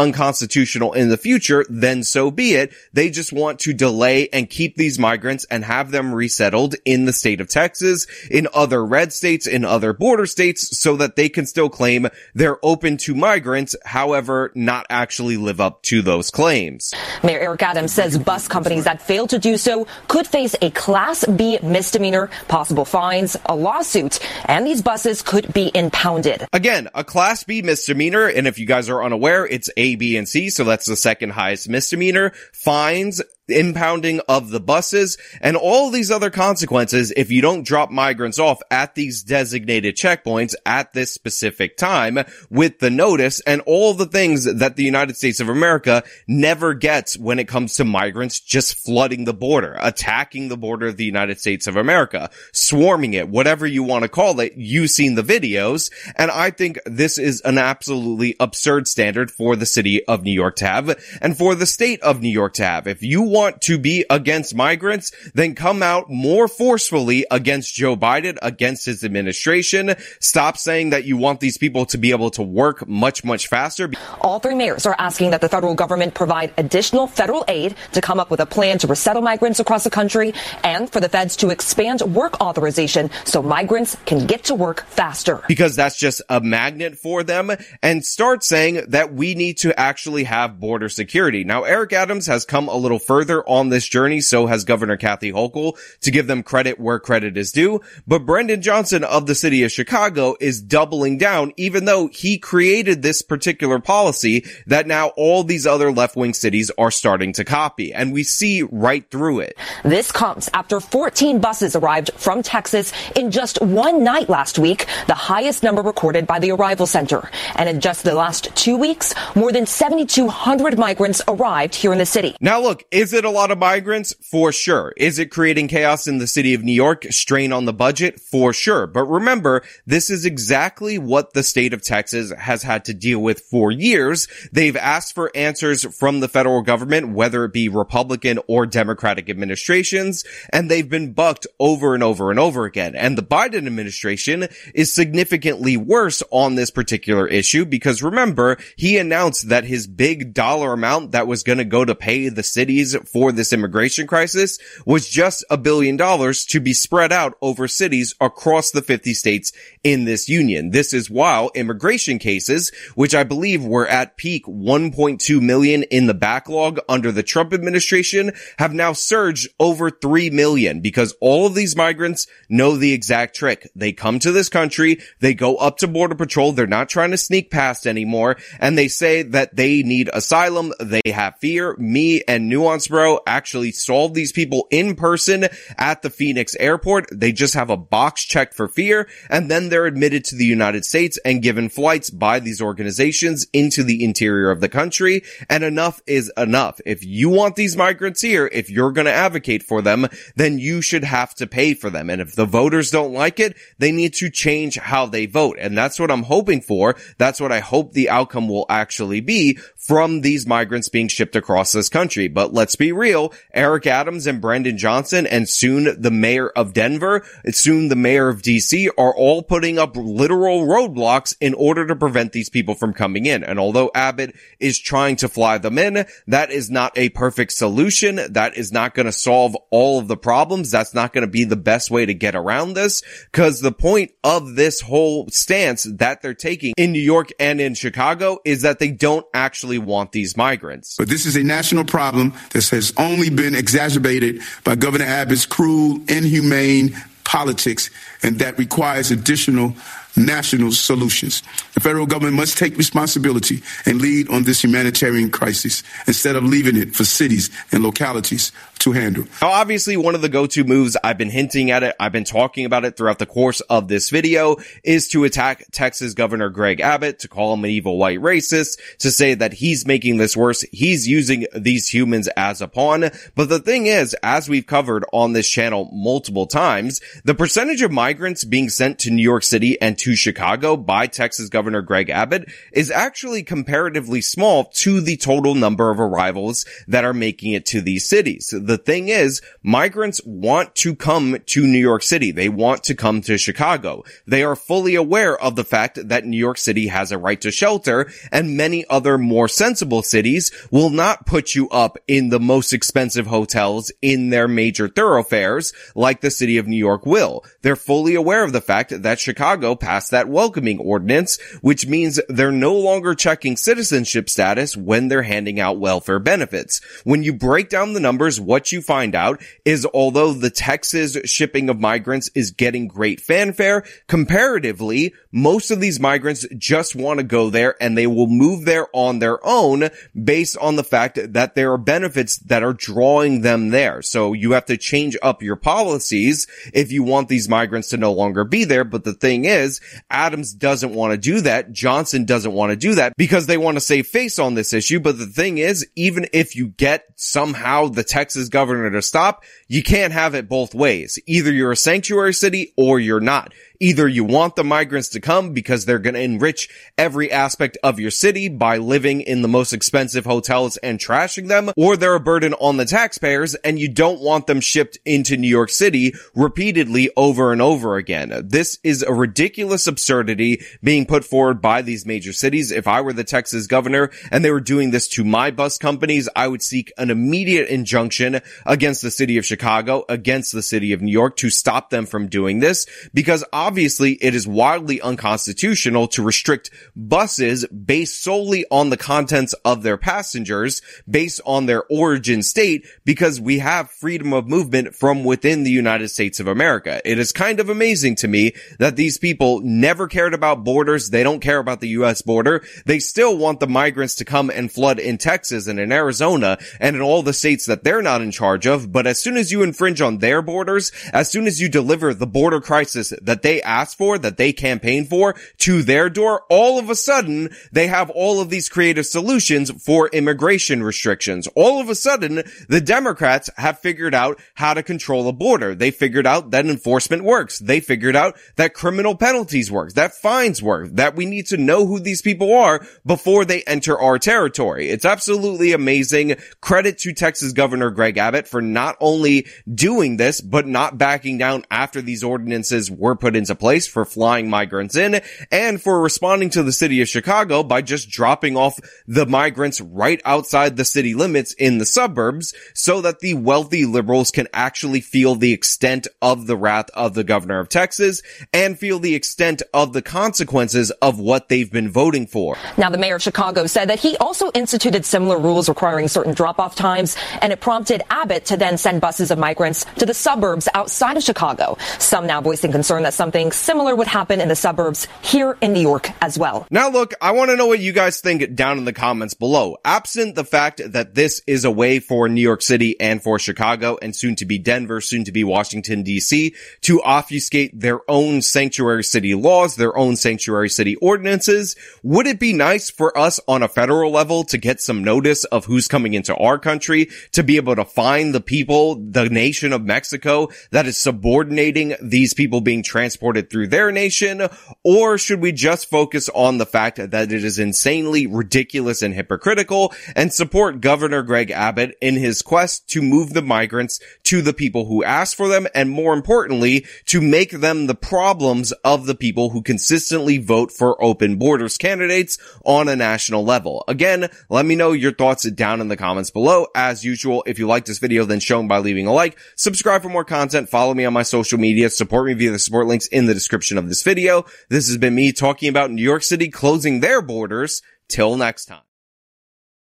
unconstitutional 0.00 0.92
in 0.92 1.08
the 1.08 1.16
future, 1.16 1.66
then 1.68 2.04
so 2.04 2.30
be 2.30 2.54
it. 2.54 2.72
They 2.92 3.10
just 3.10 3.32
want 3.32 3.58
to 3.60 3.72
delay 3.72 4.28
and 4.32 4.48
keep 4.48 4.76
these 4.76 4.96
migrants 4.96 5.44
and 5.50 5.64
have 5.64 5.90
them 5.90 6.14
resettled 6.14 6.76
in 6.84 7.04
the 7.04 7.12
state 7.12 7.40
of 7.40 7.48
Texas, 7.48 8.06
in 8.30 8.46
other 8.54 8.86
red 8.86 9.12
states, 9.12 9.48
in 9.48 9.64
other 9.64 9.92
border 9.92 10.26
states, 10.26 10.78
so 10.78 10.94
that 10.98 11.16
they 11.16 11.28
can 11.28 11.46
still 11.46 11.68
claim 11.68 12.06
they're 12.32 12.64
open 12.64 12.96
to 12.98 13.14
migrants, 13.16 13.74
however, 13.84 14.52
not 14.54 14.86
actually 14.88 15.36
live 15.36 15.60
up 15.60 15.82
to 15.82 16.00
those 16.00 16.30
claims. 16.30 16.94
Mayor 17.24 17.40
Eric 17.40 17.62
Adams 17.64 17.92
says 17.92 18.16
bus 18.16 18.46
companies 18.46 18.84
that 18.84 19.02
fail 19.02 19.26
to 19.26 19.40
do 19.40 19.56
so 19.56 19.88
could 20.06 20.28
face 20.28 20.54
a 20.62 20.70
Class 20.70 21.24
B 21.26 21.58
misdemeanor, 21.60 22.30
possible 22.46 22.84
fines, 22.84 23.36
a 23.46 23.56
lawsuit, 23.56 24.20
and 24.44 24.64
these 24.64 24.80
buses 24.80 25.22
could 25.22 25.52
be 25.52 25.72
impounded. 25.74 26.46
Again, 26.52 26.88
a 26.94 27.02
Class 27.02 27.42
B 27.42 27.62
misdemeanor, 27.62 28.28
and 28.28 28.46
if 28.46 28.60
you 28.60 28.66
guys 28.66 28.88
are 28.88 29.02
unaware, 29.02 29.44
it's 29.44 29.68
A, 29.76 29.87
B, 29.96 30.16
and 30.16 30.28
C, 30.28 30.50
so 30.50 30.64
that's 30.64 30.86
the 30.86 30.96
second 30.96 31.30
highest 31.30 31.68
misdemeanor. 31.68 32.32
Fines, 32.52 33.22
impounding 33.48 34.20
of 34.28 34.50
the 34.50 34.60
buses, 34.60 35.18
and 35.40 35.56
all 35.56 35.90
these 35.90 36.10
other 36.10 36.30
consequences 36.30 37.12
if 37.16 37.30
you 37.30 37.40
don't 37.40 37.66
drop 37.66 37.90
migrants 37.90 38.38
off 38.38 38.60
at 38.70 38.94
these 38.94 39.22
designated 39.22 39.96
checkpoints 39.96 40.54
at 40.66 40.92
this 40.92 41.12
specific 41.12 41.76
time 41.76 42.18
with 42.50 42.78
the 42.78 42.90
notice 42.90 43.40
and 43.40 43.60
all 43.62 43.94
the 43.94 44.06
things 44.06 44.44
that 44.44 44.76
the 44.76 44.84
United 44.84 45.16
States 45.16 45.40
of 45.40 45.48
America 45.48 46.02
never 46.26 46.74
gets 46.74 47.16
when 47.18 47.38
it 47.38 47.48
comes 47.48 47.74
to 47.74 47.84
migrants 47.84 48.40
just 48.40 48.84
flooding 48.84 49.24
the 49.24 49.34
border, 49.34 49.76
attacking 49.80 50.48
the 50.48 50.56
border 50.56 50.88
of 50.88 50.96
the 50.96 51.04
United 51.04 51.40
States 51.40 51.66
of 51.66 51.76
America, 51.76 52.30
swarming 52.52 53.14
it, 53.14 53.28
whatever 53.28 53.66
you 53.66 53.82
want 53.82 54.02
to 54.02 54.08
call 54.08 54.40
it. 54.40 54.52
You've 54.56 54.90
seen 54.90 55.14
the 55.14 55.22
videos, 55.22 55.90
and 56.16 56.30
I 56.30 56.50
think 56.50 56.78
this 56.84 57.18
is 57.18 57.40
an 57.42 57.58
absolutely 57.58 58.36
absurd 58.40 58.88
standard 58.88 59.30
for 59.30 59.56
the 59.56 59.66
city 59.66 60.04
of 60.06 60.22
New 60.22 60.32
York 60.32 60.56
to 60.56 60.66
have 60.66 61.18
and 61.20 61.36
for 61.36 61.54
the 61.54 61.66
state 61.66 62.00
of 62.02 62.20
New 62.20 62.28
York 62.28 62.54
to 62.54 62.64
have. 62.64 62.86
If 62.86 63.02
you 63.02 63.22
want 63.22 63.37
want 63.38 63.60
to 63.60 63.78
be 63.78 64.04
against 64.10 64.52
migrants, 64.52 65.12
then 65.32 65.54
come 65.54 65.80
out 65.80 66.10
more 66.10 66.48
forcefully 66.48 67.24
against 67.30 67.72
Joe 67.72 67.96
Biden, 67.96 68.36
against 68.42 68.84
his 68.84 69.04
administration. 69.04 69.94
Stop 70.18 70.58
saying 70.58 70.90
that 70.90 71.04
you 71.04 71.16
want 71.16 71.38
these 71.38 71.56
people 71.56 71.86
to 71.86 71.98
be 71.98 72.10
able 72.10 72.30
to 72.32 72.42
work 72.42 72.88
much, 72.88 73.24
much 73.24 73.46
faster. 73.46 73.90
All 74.20 74.40
three 74.40 74.56
mayors 74.56 74.86
are 74.86 74.96
asking 74.98 75.30
that 75.30 75.40
the 75.40 75.48
federal 75.48 75.76
government 75.76 76.14
provide 76.14 76.52
additional 76.58 77.06
federal 77.06 77.44
aid 77.46 77.76
to 77.92 78.00
come 78.00 78.18
up 78.18 78.28
with 78.28 78.40
a 78.40 78.46
plan 78.46 78.78
to 78.78 78.88
resettle 78.88 79.22
migrants 79.22 79.60
across 79.60 79.84
the 79.84 79.90
country 79.90 80.34
and 80.64 80.90
for 80.90 80.98
the 80.98 81.08
feds 81.08 81.36
to 81.36 81.50
expand 81.50 82.02
work 82.02 82.40
authorization 82.40 83.08
so 83.24 83.40
migrants 83.40 83.96
can 84.04 84.26
get 84.26 84.42
to 84.44 84.54
work 84.56 84.84
faster. 84.86 85.44
Because 85.46 85.76
that's 85.76 85.96
just 85.96 86.22
a 86.28 86.40
magnet 86.40 86.98
for 86.98 87.22
them 87.22 87.52
and 87.84 88.04
start 88.04 88.42
saying 88.42 88.86
that 88.88 89.14
we 89.14 89.36
need 89.36 89.58
to 89.58 89.78
actually 89.78 90.24
have 90.24 90.58
border 90.58 90.88
security. 90.88 91.44
Now, 91.44 91.62
Eric 91.62 91.92
Adams 91.92 92.26
has 92.26 92.44
come 92.44 92.66
a 92.68 92.76
little 92.76 92.98
further 92.98 93.27
further 93.28 93.48
on 93.48 93.68
this 93.68 93.86
journey. 93.86 94.20
So 94.20 94.46
has 94.46 94.64
Governor 94.64 94.96
Kathy 94.96 95.32
Hochul 95.32 95.78
to 96.00 96.10
give 96.10 96.26
them 96.26 96.42
credit 96.42 96.80
where 96.80 96.98
credit 96.98 97.36
is 97.36 97.52
due. 97.52 97.80
But 98.06 98.24
Brandon 98.24 98.62
Johnson 98.62 99.04
of 99.04 99.26
the 99.26 99.34
city 99.34 99.62
of 99.64 99.70
Chicago 99.70 100.34
is 100.40 100.62
doubling 100.62 101.18
down, 101.18 101.52
even 101.56 101.84
though 101.84 102.08
he 102.08 102.38
created 102.38 103.02
this 103.02 103.20
particular 103.20 103.78
policy 103.80 104.44
that 104.66 104.86
now 104.86 105.08
all 105.08 105.44
these 105.44 105.66
other 105.66 105.92
left-wing 105.92 106.32
cities 106.32 106.70
are 106.78 106.90
starting 106.90 107.34
to 107.34 107.44
copy. 107.44 107.92
And 107.92 108.12
we 108.12 108.22
see 108.22 108.62
right 108.62 109.08
through 109.10 109.40
it. 109.40 109.58
This 109.84 110.10
comes 110.10 110.48
after 110.54 110.80
14 110.80 111.38
buses 111.38 111.76
arrived 111.76 112.10
from 112.16 112.42
Texas 112.42 112.92
in 113.14 113.30
just 113.30 113.60
one 113.60 114.02
night 114.02 114.30
last 114.30 114.58
week, 114.58 114.86
the 115.06 115.14
highest 115.14 115.62
number 115.62 115.82
recorded 115.82 116.26
by 116.26 116.38
the 116.38 116.52
arrival 116.52 116.86
center. 116.86 117.30
And 117.56 117.68
in 117.68 117.80
just 117.80 118.04
the 118.04 118.14
last 118.14 118.54
two 118.56 118.78
weeks, 118.78 119.14
more 119.34 119.52
than 119.52 119.66
7,200 119.66 120.78
migrants 120.78 121.20
arrived 121.28 121.74
here 121.74 121.92
in 121.92 121.98
the 121.98 122.06
city. 122.06 122.34
Now 122.40 122.60
look, 122.60 122.84
is 122.90 123.12
it 123.12 123.17
a 123.24 123.30
lot 123.30 123.50
of 123.50 123.58
migrants? 123.58 124.14
For 124.30 124.52
sure. 124.52 124.92
Is 124.96 125.18
it 125.18 125.30
creating 125.30 125.68
chaos 125.68 126.06
in 126.06 126.18
the 126.18 126.26
city 126.26 126.54
of 126.54 126.62
New 126.62 126.72
York? 126.72 127.04
Strain 127.10 127.52
on 127.52 127.64
the 127.64 127.72
budget? 127.72 128.20
For 128.20 128.52
sure. 128.52 128.86
But 128.86 129.04
remember, 129.04 129.62
this 129.86 130.10
is 130.10 130.24
exactly 130.24 130.98
what 130.98 131.32
the 131.32 131.42
state 131.42 131.72
of 131.72 131.82
Texas 131.82 132.32
has 132.32 132.62
had 132.62 132.84
to 132.86 132.94
deal 132.94 133.20
with 133.20 133.40
for 133.40 133.70
years. 133.70 134.28
They've 134.52 134.76
asked 134.76 135.14
for 135.14 135.30
answers 135.34 135.84
from 135.96 136.20
the 136.20 136.28
federal 136.28 136.62
government, 136.62 137.14
whether 137.14 137.44
it 137.44 137.52
be 137.52 137.68
Republican 137.68 138.38
or 138.46 138.66
Democratic 138.66 139.28
administrations, 139.30 140.24
and 140.52 140.70
they've 140.70 140.88
been 140.88 141.12
bucked 141.12 141.46
over 141.58 141.94
and 141.94 142.02
over 142.02 142.30
and 142.30 142.40
over 142.40 142.64
again. 142.64 142.94
And 142.94 143.16
the 143.16 143.22
Biden 143.22 143.66
administration 143.66 144.48
is 144.74 144.94
significantly 144.94 145.76
worse 145.76 146.22
on 146.30 146.54
this 146.54 146.70
particular 146.70 147.26
issue 147.26 147.64
because 147.64 148.02
remember, 148.02 148.58
he 148.76 148.98
announced 148.98 149.48
that 149.48 149.64
his 149.64 149.86
big 149.86 150.34
dollar 150.34 150.72
amount 150.72 151.12
that 151.12 151.26
was 151.26 151.42
going 151.42 151.58
to 151.58 151.64
go 151.64 151.84
to 151.84 151.94
pay 151.94 152.28
the 152.28 152.42
cities 152.42 152.96
for 153.06 153.32
this 153.32 153.52
immigration 153.52 154.06
crisis 154.06 154.58
was 154.86 155.08
just 155.08 155.44
a 155.50 155.56
billion 155.56 155.96
dollars 155.96 156.44
to 156.46 156.60
be 156.60 156.72
spread 156.72 157.12
out 157.12 157.36
over 157.40 157.68
cities 157.68 158.14
across 158.20 158.70
the 158.70 158.82
50 158.82 159.14
states 159.14 159.52
in 159.84 160.04
this 160.04 160.28
union. 160.28 160.70
This 160.70 160.92
is 160.92 161.10
while 161.10 161.50
immigration 161.54 162.18
cases, 162.18 162.72
which 162.94 163.14
I 163.14 163.24
believe 163.24 163.64
were 163.64 163.86
at 163.86 164.16
peak 164.16 164.44
1.2 164.46 165.40
million 165.40 165.82
in 165.84 166.06
the 166.06 166.14
backlog 166.14 166.80
under 166.88 167.12
the 167.12 167.22
Trump 167.22 167.52
administration, 167.52 168.32
have 168.58 168.74
now 168.74 168.92
surged 168.92 169.48
over 169.60 169.90
3 169.90 170.30
million 170.30 170.80
because 170.80 171.14
all 171.20 171.46
of 171.46 171.54
these 171.54 171.76
migrants 171.76 172.26
know 172.48 172.76
the 172.76 172.92
exact 172.92 173.36
trick. 173.36 173.70
They 173.74 173.92
come 173.92 174.18
to 174.20 174.32
this 174.32 174.48
country, 174.48 175.00
they 175.20 175.34
go 175.34 175.56
up 175.56 175.78
to 175.78 175.88
border 175.88 176.14
patrol, 176.14 176.52
they're 176.52 176.66
not 176.66 176.88
trying 176.88 177.10
to 177.10 177.16
sneak 177.16 177.50
past 177.50 177.86
anymore, 177.86 178.36
and 178.58 178.76
they 178.76 178.88
say 178.88 179.22
that 179.22 179.56
they 179.56 179.82
need 179.82 180.10
asylum, 180.12 180.72
they 180.80 181.02
have 181.06 181.38
fear. 181.40 181.76
Me 181.76 182.22
and 182.26 182.48
Nuance 182.48 182.87
Actually 183.26 183.72
solved 183.72 184.14
these 184.14 184.32
people 184.32 184.66
in 184.70 184.94
person 184.94 185.46
at 185.76 186.02
the 186.02 186.10
Phoenix 186.10 186.56
airport. 186.56 187.06
They 187.12 187.32
just 187.32 187.54
have 187.54 187.70
a 187.70 187.76
box 187.76 188.24
checked 188.24 188.54
for 188.54 188.68
fear, 188.68 189.08
and 189.30 189.50
then 189.50 189.68
they're 189.68 189.86
admitted 189.86 190.24
to 190.26 190.36
the 190.36 190.46
United 190.46 190.84
States 190.84 191.18
and 191.24 191.42
given 191.42 191.68
flights 191.68 192.10
by 192.10 192.40
these 192.40 192.62
organizations 192.62 193.46
into 193.52 193.82
the 193.82 194.02
interior 194.04 194.50
of 194.50 194.60
the 194.60 194.68
country, 194.68 195.22
and 195.48 195.62
enough 195.64 196.00
is 196.06 196.32
enough. 196.36 196.80
If 196.86 197.04
you 197.04 197.28
want 197.28 197.56
these 197.56 197.76
migrants 197.76 198.20
here, 198.20 198.48
if 198.52 198.70
you're 198.70 198.92
gonna 198.92 199.10
advocate 199.10 199.62
for 199.62 199.82
them, 199.82 200.06
then 200.36 200.58
you 200.58 200.82
should 200.82 201.04
have 201.04 201.34
to 201.36 201.46
pay 201.46 201.74
for 201.74 201.90
them. 201.90 202.10
And 202.10 202.20
if 202.20 202.34
the 202.34 202.46
voters 202.46 202.90
don't 202.90 203.12
like 203.12 203.38
it, 203.40 203.56
they 203.78 203.92
need 203.92 204.14
to 204.14 204.30
change 204.30 204.78
how 204.78 205.06
they 205.06 205.26
vote. 205.26 205.56
And 205.60 205.76
that's 205.76 206.00
what 206.00 206.10
I'm 206.10 206.24
hoping 206.24 206.60
for. 206.60 206.96
That's 207.18 207.40
what 207.40 207.52
I 207.52 207.60
hope 207.60 207.92
the 207.92 208.10
outcome 208.10 208.48
will 208.48 208.66
actually 208.68 209.20
be 209.20 209.58
from 209.76 210.20
these 210.20 210.46
migrants 210.46 210.88
being 210.88 211.08
shipped 211.08 211.36
across 211.36 211.72
this 211.72 211.88
country. 211.88 212.28
But 212.28 212.52
let's 212.52 212.76
be 212.78 212.92
real. 212.92 213.32
Eric 213.52 213.86
Adams 213.86 214.26
and 214.26 214.40
Brandon 214.40 214.78
Johnson 214.78 215.26
and 215.26 215.48
soon 215.48 216.00
the 216.00 216.10
mayor 216.10 216.48
of 216.50 216.72
Denver, 216.72 217.24
soon 217.50 217.88
the 217.88 217.96
mayor 217.96 218.28
of 218.28 218.42
DC 218.42 218.88
are 218.96 219.14
all 219.14 219.42
putting 219.42 219.78
up 219.78 219.96
literal 219.96 220.62
roadblocks 220.62 221.36
in 221.40 221.54
order 221.54 221.86
to 221.86 221.96
prevent 221.96 222.32
these 222.32 222.48
people 222.48 222.74
from 222.74 222.92
coming 222.92 223.26
in. 223.26 223.44
And 223.44 223.58
although 223.58 223.90
Abbott 223.94 224.34
is 224.58 224.78
trying 224.78 225.16
to 225.16 225.28
fly 225.28 225.58
them 225.58 225.78
in, 225.78 226.06
that 226.26 226.50
is 226.50 226.70
not 226.70 226.96
a 226.96 227.10
perfect 227.10 227.52
solution. 227.52 228.20
That 228.32 228.56
is 228.56 228.72
not 228.72 228.94
going 228.94 229.06
to 229.06 229.12
solve 229.12 229.56
all 229.70 229.98
of 229.98 230.08
the 230.08 230.16
problems. 230.16 230.70
That's 230.70 230.94
not 230.94 231.12
going 231.12 231.22
to 231.22 231.30
be 231.30 231.44
the 231.44 231.56
best 231.56 231.90
way 231.90 232.06
to 232.06 232.14
get 232.14 232.34
around 232.34 232.74
this 232.74 233.02
because 233.32 233.60
the 233.60 233.72
point 233.72 234.12
of 234.24 234.54
this 234.54 234.80
whole 234.80 235.28
stance 235.28 235.84
that 235.84 236.22
they're 236.22 236.34
taking 236.34 236.74
in 236.76 236.92
New 236.92 237.02
York 237.02 237.30
and 237.40 237.60
in 237.60 237.74
Chicago 237.74 238.38
is 238.44 238.62
that 238.62 238.78
they 238.78 238.90
don't 238.90 239.26
actually 239.34 239.78
want 239.78 240.12
these 240.12 240.36
migrants. 240.36 240.96
But 240.96 241.08
this 241.08 241.26
is 241.26 241.36
a 241.36 241.42
national 241.42 241.84
problem 241.84 242.34
has 242.70 242.92
only 242.96 243.30
been 243.30 243.54
exacerbated 243.54 244.40
by 244.64 244.74
Governor 244.74 245.04
Abbott's 245.04 245.46
cruel, 245.46 246.00
inhumane 246.08 246.96
politics, 247.24 247.90
and 248.22 248.38
that 248.38 248.58
requires 248.58 249.10
additional 249.10 249.74
national 250.16 250.72
solutions. 250.72 251.42
The 251.74 251.80
federal 251.80 252.06
government 252.06 252.36
must 252.36 252.58
take 252.58 252.76
responsibility 252.76 253.62
and 253.86 254.00
lead 254.00 254.28
on 254.30 254.44
this 254.44 254.64
humanitarian 254.64 255.30
crisis 255.30 255.82
instead 256.06 256.36
of 256.36 256.44
leaving 256.44 256.76
it 256.76 256.94
for 256.94 257.04
cities 257.04 257.50
and 257.72 257.82
localities 257.82 258.52
to 258.80 258.92
handle. 258.92 259.24
Now, 259.42 259.50
obviously, 259.50 259.96
one 259.96 260.14
of 260.14 260.22
the 260.22 260.28
go-to 260.28 260.64
moves, 260.64 260.96
I've 261.02 261.18
been 261.18 261.30
hinting 261.30 261.70
at 261.70 261.82
it, 261.82 261.96
I've 261.98 262.12
been 262.12 262.24
talking 262.24 262.64
about 262.64 262.84
it 262.84 262.96
throughout 262.96 263.18
the 263.18 263.26
course 263.26 263.60
of 263.62 263.88
this 263.88 264.10
video, 264.10 264.56
is 264.84 265.08
to 265.08 265.24
attack 265.24 265.64
Texas 265.72 266.14
Governor 266.14 266.48
Greg 266.48 266.80
Abbott, 266.80 267.18
to 267.20 267.28
call 267.28 267.54
him 267.54 267.64
an 267.64 267.70
evil 267.70 267.98
white 267.98 268.20
racist, 268.20 268.78
to 268.98 269.10
say 269.10 269.34
that 269.34 269.54
he's 269.54 269.86
making 269.86 270.18
this 270.18 270.36
worse, 270.36 270.62
he's 270.72 271.08
using 271.08 271.46
these 271.54 271.92
humans 271.92 272.28
as 272.36 272.62
a 272.62 272.68
pawn. 272.68 273.10
But 273.34 273.48
the 273.48 273.58
thing 273.58 273.86
is, 273.86 274.14
as 274.22 274.48
we've 274.48 274.66
covered 274.66 275.04
on 275.12 275.32
this 275.32 275.50
channel 275.50 275.90
multiple 275.92 276.46
times, 276.46 277.00
the 277.24 277.34
percentage 277.34 277.82
of 277.82 277.90
migrants 277.90 278.44
being 278.44 278.68
sent 278.68 279.00
to 279.00 279.10
New 279.10 279.22
York 279.22 279.42
City 279.42 279.80
and 279.80 279.97
to 279.98 280.14
Chicago 280.14 280.76
by 280.76 281.06
Texas 281.06 281.48
Governor 281.48 281.82
Greg 281.82 282.10
Abbott 282.10 282.50
is 282.72 282.90
actually 282.90 283.42
comparatively 283.42 284.20
small 284.20 284.64
to 284.64 285.00
the 285.00 285.16
total 285.16 285.54
number 285.54 285.90
of 285.90 286.00
arrivals 286.00 286.64
that 286.86 287.04
are 287.04 287.14
making 287.14 287.52
it 287.52 287.66
to 287.66 287.80
these 287.80 288.08
cities 288.08 288.54
the 288.68 288.78
thing 288.78 289.08
is, 289.08 289.40
migrants 289.62 290.20
want 290.24 290.74
to 290.76 290.94
come 290.94 291.38
to 291.46 291.66
New 291.66 291.78
York 291.78 292.02
City. 292.02 292.30
They 292.30 292.48
want 292.48 292.84
to 292.84 292.94
come 292.94 293.20
to 293.22 293.38
Chicago. 293.38 294.04
They 294.26 294.42
are 294.42 294.56
fully 294.56 294.94
aware 294.94 295.38
of 295.38 295.56
the 295.56 295.64
fact 295.64 296.08
that 296.08 296.24
New 296.24 296.36
York 296.36 296.58
City 296.58 296.88
has 296.88 297.12
a 297.12 297.18
right 297.18 297.40
to 297.40 297.50
shelter 297.50 298.10
and 298.30 298.56
many 298.56 298.84
other 298.88 299.18
more 299.18 299.48
sensible 299.48 300.02
cities 300.02 300.50
will 300.70 300.90
not 300.90 301.26
put 301.26 301.54
you 301.54 301.68
up 301.70 301.98
in 302.06 302.28
the 302.28 302.40
most 302.40 302.72
expensive 302.72 303.26
hotels 303.26 303.92
in 304.02 304.30
their 304.30 304.48
major 304.48 304.88
thoroughfares 304.88 305.72
like 305.94 306.20
the 306.20 306.30
city 306.30 306.58
of 306.58 306.66
New 306.66 306.76
York 306.76 307.06
will. 307.06 307.44
They're 307.62 307.76
fully 307.76 308.14
aware 308.14 308.44
of 308.44 308.52
the 308.52 308.60
fact 308.60 309.02
that 309.02 309.20
Chicago 309.20 309.74
passed 309.88 310.10
that 310.10 310.28
welcoming 310.28 310.78
ordinance, 310.78 311.40
which 311.62 311.86
means 311.86 312.20
they're 312.28 312.52
no 312.52 312.74
longer 312.74 313.14
checking 313.14 313.56
citizenship 313.56 314.28
status 314.28 314.76
when 314.76 315.08
they're 315.08 315.22
handing 315.22 315.58
out 315.58 315.78
welfare 315.78 316.18
benefits. 316.18 316.82
When 317.04 317.22
you 317.22 317.32
break 317.32 317.70
down 317.70 317.94
the 317.94 318.00
numbers, 318.00 318.38
what 318.38 318.58
what 318.58 318.72
you 318.72 318.82
find 318.82 319.14
out 319.14 319.40
is 319.64 319.86
although 319.94 320.32
the 320.32 320.50
Texas 320.50 321.16
shipping 321.24 321.70
of 321.70 321.78
migrants 321.78 322.28
is 322.34 322.50
getting 322.50 322.88
great 322.88 323.20
fanfare, 323.20 323.84
comparatively, 324.08 325.14
most 325.32 325.70
of 325.70 325.80
these 325.80 326.00
migrants 326.00 326.46
just 326.56 326.94
want 326.94 327.18
to 327.18 327.24
go 327.24 327.50
there 327.50 327.76
and 327.80 327.96
they 327.96 328.06
will 328.06 328.26
move 328.26 328.64
there 328.64 328.86
on 328.92 329.18
their 329.18 329.38
own 329.46 329.90
based 330.20 330.56
on 330.58 330.76
the 330.76 330.84
fact 330.84 331.18
that 331.32 331.54
there 331.54 331.72
are 331.72 331.78
benefits 331.78 332.38
that 332.38 332.62
are 332.62 332.72
drawing 332.72 333.42
them 333.42 333.68
there. 333.70 334.00
So 334.02 334.32
you 334.32 334.52
have 334.52 334.66
to 334.66 334.76
change 334.76 335.16
up 335.22 335.42
your 335.42 335.56
policies 335.56 336.46
if 336.72 336.92
you 336.92 337.02
want 337.02 337.28
these 337.28 337.48
migrants 337.48 337.90
to 337.90 337.96
no 337.96 338.12
longer 338.12 338.44
be 338.44 338.64
there. 338.64 338.84
But 338.84 339.04
the 339.04 339.12
thing 339.12 339.44
is, 339.44 339.80
Adams 340.10 340.54
doesn't 340.54 340.94
want 340.94 341.12
to 341.12 341.18
do 341.18 341.40
that. 341.42 341.72
Johnson 341.72 342.24
doesn't 342.24 342.52
want 342.52 342.70
to 342.70 342.76
do 342.76 342.94
that 342.94 343.12
because 343.16 343.46
they 343.46 343.58
want 343.58 343.76
to 343.76 343.80
save 343.80 344.06
face 344.06 344.38
on 344.38 344.54
this 344.54 344.72
issue. 344.72 345.00
But 345.00 345.18
the 345.18 345.26
thing 345.26 345.58
is, 345.58 345.86
even 345.94 346.26
if 346.32 346.56
you 346.56 346.68
get 346.68 347.04
somehow 347.16 347.88
the 347.88 348.04
Texas 348.04 348.48
governor 348.48 348.90
to 348.90 349.02
stop, 349.02 349.44
you 349.66 349.82
can't 349.82 350.12
have 350.12 350.34
it 350.34 350.48
both 350.48 350.74
ways. 350.74 351.18
Either 351.26 351.52
you're 351.52 351.72
a 351.72 351.76
sanctuary 351.76 352.32
city 352.32 352.72
or 352.76 352.98
you're 352.98 353.20
not. 353.20 353.52
Either 353.80 354.08
you 354.08 354.24
want 354.24 354.56
the 354.56 354.64
migrants 354.64 355.08
to 355.10 355.20
come 355.20 355.52
because 355.52 355.84
they're 355.84 356.00
going 356.00 356.14
to 356.14 356.20
enrich 356.20 356.68
every 356.96 357.30
aspect 357.30 357.78
of 357.84 358.00
your 358.00 358.10
city 358.10 358.48
by 358.48 358.76
living 358.76 359.20
in 359.20 359.40
the 359.40 359.48
most 359.48 359.72
expensive 359.72 360.24
hotels 360.24 360.76
and 360.78 360.98
trashing 360.98 361.46
them, 361.46 361.70
or 361.76 361.96
they're 361.96 362.14
a 362.14 362.20
burden 362.20 362.54
on 362.54 362.76
the 362.76 362.84
taxpayers 362.84 363.54
and 363.56 363.78
you 363.78 363.88
don't 363.88 364.20
want 364.20 364.48
them 364.48 364.60
shipped 364.60 364.98
into 365.04 365.36
New 365.36 365.48
York 365.48 365.70
City 365.70 366.12
repeatedly 366.34 367.08
over 367.16 367.52
and 367.52 367.62
over 367.62 367.96
again. 367.96 368.32
This 368.44 368.80
is 368.82 369.02
a 369.02 369.14
ridiculous 369.14 369.86
absurdity 369.86 370.60
being 370.82 371.06
put 371.06 371.24
forward 371.24 371.62
by 371.62 371.82
these 371.82 372.04
major 372.04 372.32
cities. 372.32 372.72
If 372.72 372.88
I 372.88 373.00
were 373.00 373.12
the 373.12 373.22
Texas 373.22 373.68
governor 373.68 374.10
and 374.32 374.44
they 374.44 374.50
were 374.50 374.60
doing 374.60 374.90
this 374.90 375.06
to 375.10 375.24
my 375.24 375.52
bus 375.52 375.78
companies, 375.78 376.28
I 376.34 376.48
would 376.48 376.62
seek 376.62 376.92
an 376.98 377.10
immediate 377.10 377.68
injunction 377.68 378.40
against 378.66 379.02
the 379.02 379.10
city 379.12 379.38
of 379.38 379.46
Chicago, 379.46 380.04
against 380.08 380.52
the 380.52 380.62
city 380.62 380.92
of 380.92 381.00
New 381.00 381.12
York 381.12 381.36
to 381.36 381.50
stop 381.50 381.90
them 381.90 382.06
from 382.06 382.26
doing 382.26 382.58
this 382.58 382.86
because 383.14 383.44
obviously 383.52 383.67
obviously 383.68 384.12
it 384.22 384.34
is 384.34 384.48
wildly 384.48 384.98
unconstitutional 385.02 386.08
to 386.08 386.22
restrict 386.22 386.70
buses 386.96 387.66
based 387.66 388.22
solely 388.22 388.64
on 388.70 388.88
the 388.88 388.96
contents 388.96 389.52
of 389.62 389.82
their 389.82 389.98
passengers, 389.98 390.80
based 391.06 391.38
on 391.44 391.66
their 391.66 391.84
origin 391.90 392.42
state, 392.42 392.86
because 393.04 393.38
we 393.38 393.58
have 393.58 393.90
freedom 393.90 394.32
of 394.32 394.48
movement 394.48 394.94
from 394.94 395.22
within 395.22 395.64
the 395.64 395.70
United 395.70 396.08
States 396.08 396.40
of 396.40 396.48
America. 396.48 397.02
It 397.04 397.18
is 397.18 397.30
kind 397.30 397.60
of 397.60 397.68
amazing 397.68 398.14
to 398.16 398.28
me 398.28 398.54
that 398.78 398.96
these 398.96 399.18
people 399.18 399.60
never 399.60 400.08
cared 400.08 400.32
about 400.32 400.64
borders. 400.64 401.10
They 401.10 401.22
don't 401.22 401.40
care 401.40 401.58
about 401.58 401.82
the 401.82 401.88
U.S. 401.88 402.22
border. 402.22 402.64
They 402.86 402.98
still 402.98 403.36
want 403.36 403.60
the 403.60 403.66
migrants 403.66 404.14
to 404.14 404.24
come 404.24 404.48
and 404.48 404.72
flood 404.72 404.98
in 404.98 405.18
Texas 405.18 405.66
and 405.66 405.78
in 405.78 405.92
Arizona 405.92 406.56
and 406.80 406.96
in 406.96 407.02
all 407.02 407.22
the 407.22 407.34
states 407.34 407.66
that 407.66 407.84
they're 407.84 408.00
not 408.00 408.22
in 408.22 408.30
charge 408.30 408.66
of. 408.66 408.90
But 408.92 409.06
as 409.06 409.18
soon 409.18 409.36
as 409.36 409.52
you 409.52 409.62
infringe 409.62 410.00
on 410.00 410.18
their 410.18 410.40
borders, 410.40 410.90
as 411.12 411.30
soon 411.30 411.46
as 411.46 411.60
you 411.60 411.68
deliver 411.68 412.14
the 412.14 412.26
border 412.26 412.62
crisis 412.62 413.12
that 413.20 413.42
they 413.42 413.57
asked 413.62 413.98
for, 413.98 414.18
that 414.18 414.36
they 414.36 414.52
campaigned 414.52 415.08
for 415.08 415.34
to 415.58 415.82
their 415.82 416.10
door, 416.10 416.44
all 416.48 416.78
of 416.78 416.90
a 416.90 416.94
sudden 416.94 417.50
they 417.72 417.86
have 417.86 418.10
all 418.10 418.40
of 418.40 418.50
these 418.50 418.68
creative 418.68 419.06
solutions 419.06 419.70
for 419.82 420.08
immigration 420.08 420.82
restrictions. 420.82 421.48
All 421.54 421.80
of 421.80 421.88
a 421.88 421.94
sudden, 421.94 422.42
the 422.68 422.80
Democrats 422.80 423.50
have 423.56 423.78
figured 423.78 424.14
out 424.14 424.40
how 424.54 424.74
to 424.74 424.82
control 424.82 425.28
a 425.28 425.32
border. 425.32 425.74
They 425.74 425.90
figured 425.90 426.26
out 426.26 426.50
that 426.50 426.66
enforcement 426.66 427.24
works. 427.24 427.58
They 427.58 427.80
figured 427.80 428.16
out 428.16 428.36
that 428.56 428.74
criminal 428.74 429.14
penalties 429.14 429.70
work, 429.70 429.94
that 429.94 430.14
fines 430.14 430.62
work, 430.62 430.90
that 430.92 431.16
we 431.16 431.26
need 431.26 431.46
to 431.46 431.56
know 431.56 431.86
who 431.86 432.00
these 432.00 432.22
people 432.22 432.54
are 432.54 432.86
before 433.04 433.44
they 433.44 433.62
enter 433.62 433.98
our 433.98 434.18
territory. 434.18 434.88
It's 434.90 435.04
absolutely 435.04 435.72
amazing. 435.72 436.36
Credit 436.60 436.98
to 436.98 437.12
Texas 437.12 437.52
Governor 437.52 437.90
Greg 437.90 438.16
Abbott 438.18 438.48
for 438.48 438.62
not 438.62 438.96
only 439.00 439.46
doing 439.72 440.16
this, 440.16 440.40
but 440.40 440.66
not 440.66 440.98
backing 440.98 441.38
down 441.38 441.64
after 441.70 442.02
these 442.02 442.24
ordinances 442.24 442.90
were 442.90 443.16
put 443.16 443.36
into 443.48 443.58
place 443.58 443.86
for 443.86 444.04
flying 444.04 444.50
migrants 444.50 444.96
in 444.96 445.20
and 445.50 445.80
for 445.80 446.00
responding 446.00 446.50
to 446.50 446.62
the 446.62 446.72
city 446.72 447.00
of 447.00 447.08
Chicago 447.08 447.62
by 447.62 447.82
just 447.82 448.10
dropping 448.10 448.56
off 448.56 448.78
the 449.06 449.26
migrants 449.26 449.80
right 449.80 450.20
outside 450.24 450.76
the 450.76 450.84
city 450.84 451.14
limits 451.14 451.52
in 451.54 451.78
the 451.78 451.86
suburbs 451.86 452.54
so 452.74 453.00
that 453.00 453.20
the 453.20 453.34
wealthy 453.34 453.84
liberals 453.84 454.30
can 454.30 454.48
actually 454.52 455.00
feel 455.00 455.34
the 455.34 455.52
extent 455.52 456.06
of 456.20 456.46
the 456.46 456.56
wrath 456.56 456.90
of 456.94 457.14
the 457.14 457.24
governor 457.24 457.58
of 457.58 457.68
Texas 457.68 458.22
and 458.52 458.78
feel 458.78 458.98
the 458.98 459.14
extent 459.14 459.62
of 459.72 459.92
the 459.92 460.02
consequences 460.02 460.90
of 461.02 461.18
what 461.18 461.48
they've 461.48 461.72
been 461.72 461.90
voting 461.90 462.26
for. 462.26 462.56
Now, 462.76 462.90
the 462.90 462.98
mayor 462.98 463.16
of 463.16 463.22
Chicago 463.22 463.66
said 463.66 463.88
that 463.88 463.98
he 463.98 464.16
also 464.18 464.50
instituted 464.52 465.04
similar 465.04 465.38
rules 465.38 465.68
requiring 465.68 466.08
certain 466.08 466.34
drop-off 466.34 466.74
times, 466.74 467.16
and 467.40 467.52
it 467.52 467.60
prompted 467.60 468.02
Abbott 468.10 468.44
to 468.46 468.56
then 468.56 468.78
send 468.78 469.00
buses 469.00 469.30
of 469.30 469.38
migrants 469.38 469.84
to 469.96 470.06
the 470.06 470.14
suburbs 470.14 470.68
outside 470.74 471.16
of 471.16 471.22
Chicago. 471.22 471.76
Some 471.98 472.26
now 472.26 472.40
voicing 472.40 472.72
concern 472.72 473.02
that 473.04 473.14
something 473.14 473.37
similar 473.52 473.94
would 473.94 474.08
happen 474.08 474.40
in 474.40 474.48
the 474.48 474.56
suburbs 474.56 475.06
here 475.22 475.56
in 475.60 475.72
New 475.72 475.80
York 475.80 476.10
as 476.20 476.38
well. 476.38 476.66
Now, 476.70 476.90
look, 476.90 477.14
I 477.20 477.30
want 477.30 477.50
to 477.50 477.56
know 477.56 477.66
what 477.66 477.78
you 477.78 477.92
guys 477.92 478.20
think 478.20 478.54
down 478.54 478.78
in 478.78 478.84
the 478.84 478.92
comments 478.92 479.34
below. 479.34 479.76
Absent 479.84 480.34
the 480.34 480.44
fact 480.44 480.80
that 480.84 481.14
this 481.14 481.40
is 481.46 481.64
a 481.64 481.70
way 481.70 482.00
for 482.00 482.28
New 482.28 482.40
York 482.40 482.62
City 482.62 482.98
and 483.00 483.22
for 483.22 483.38
Chicago 483.38 483.96
and 484.02 484.14
soon 484.14 484.34
to 484.36 484.44
be 484.44 484.58
Denver, 484.58 485.00
soon 485.00 485.24
to 485.24 485.32
be 485.32 485.44
Washington 485.44 486.02
DC 486.02 486.54
to 486.82 487.02
obfuscate 487.02 487.78
their 487.78 488.00
own 488.10 488.42
sanctuary 488.42 489.04
city 489.04 489.34
laws, 489.34 489.76
their 489.76 489.96
own 489.96 490.16
sanctuary 490.16 490.68
city 490.68 490.96
ordinances, 490.96 491.76
would 492.02 492.26
it 492.26 492.40
be 492.40 492.52
nice 492.52 492.90
for 492.90 493.16
us 493.16 493.38
on 493.46 493.62
a 493.62 493.68
federal 493.68 494.10
level 494.10 494.42
to 494.44 494.58
get 494.58 494.80
some 494.80 495.04
notice 495.04 495.44
of 495.44 495.66
who's 495.66 495.86
coming 495.86 496.14
into 496.14 496.34
our 496.36 496.58
country, 496.58 497.08
to 497.32 497.44
be 497.44 497.56
able 497.56 497.76
to 497.76 497.84
find 497.84 498.34
the 498.34 498.40
people, 498.40 498.96
the 498.96 499.28
nation 499.28 499.72
of 499.72 499.84
Mexico 499.84 500.48
that 500.70 500.86
is 500.86 500.96
subordinating 500.96 501.94
these 502.02 502.34
people 502.34 502.60
being 502.60 502.82
transported 502.82 503.17
through 503.18 503.68
their 503.68 503.92
nation? 503.92 504.48
Or 504.84 505.18
should 505.18 505.40
we 505.40 505.52
just 505.52 505.90
focus 505.90 506.28
on 506.30 506.58
the 506.58 506.66
fact 506.66 506.96
that 506.96 507.32
it 507.32 507.44
is 507.44 507.58
insanely 507.58 508.26
ridiculous 508.26 509.02
and 509.02 509.14
hypocritical 509.14 509.92
and 510.16 510.32
support 510.32 510.80
Governor 510.80 511.22
Greg 511.22 511.50
Abbott 511.50 511.96
in 512.00 512.14
his 512.14 512.42
quest 512.42 512.88
to 512.90 513.02
move 513.02 513.32
the 513.32 513.42
migrants 513.42 514.00
to 514.24 514.42
the 514.42 514.52
people 514.52 514.86
who 514.86 515.04
ask 515.04 515.36
for 515.36 515.48
them 515.48 515.66
and 515.74 515.90
more 515.90 516.14
importantly, 516.14 516.86
to 517.06 517.20
make 517.20 517.50
them 517.50 517.86
the 517.86 517.94
problems 517.94 518.72
of 518.84 519.06
the 519.06 519.14
people 519.14 519.50
who 519.50 519.62
consistently 519.62 520.38
vote 520.38 520.70
for 520.70 521.02
open 521.02 521.36
borders 521.36 521.76
candidates 521.76 522.38
on 522.64 522.88
a 522.88 522.96
national 522.96 523.44
level. 523.44 523.84
Again, 523.88 524.28
let 524.48 524.64
me 524.64 524.74
know 524.74 524.92
your 524.92 525.12
thoughts 525.12 525.48
down 525.50 525.80
in 525.80 525.88
the 525.88 525.96
comments 525.96 526.30
below. 526.30 526.66
As 526.74 527.04
usual, 527.04 527.42
if 527.46 527.58
you 527.58 527.66
like 527.66 527.84
this 527.84 527.98
video, 527.98 528.24
then 528.24 528.40
show 528.40 528.58
them 528.58 528.68
by 528.68 528.78
leaving 528.78 529.06
a 529.06 529.12
like, 529.12 529.38
subscribe 529.56 530.02
for 530.02 530.08
more 530.08 530.24
content, 530.24 530.68
follow 530.68 530.94
me 530.94 531.04
on 531.04 531.12
my 531.12 531.22
social 531.22 531.58
media, 531.58 531.90
support 531.90 532.26
me 532.26 532.34
via 532.34 532.50
the 532.50 532.58
support 532.58 532.86
links 532.86 533.07
in 533.08 533.26
the 533.26 533.34
description 533.34 533.78
of 533.78 533.88
this 533.88 534.02
video. 534.02 534.44
This 534.68 534.86
has 534.88 534.96
been 534.96 535.14
me 535.14 535.32
talking 535.32 535.68
about 535.68 535.90
New 535.90 536.02
York 536.02 536.22
City 536.22 536.48
closing 536.48 537.00
their 537.00 537.20
borders. 537.20 537.82
Till 538.08 538.36
next 538.38 538.64
time. 538.64 538.87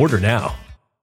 Order 0.00 0.18
now. 0.18 0.69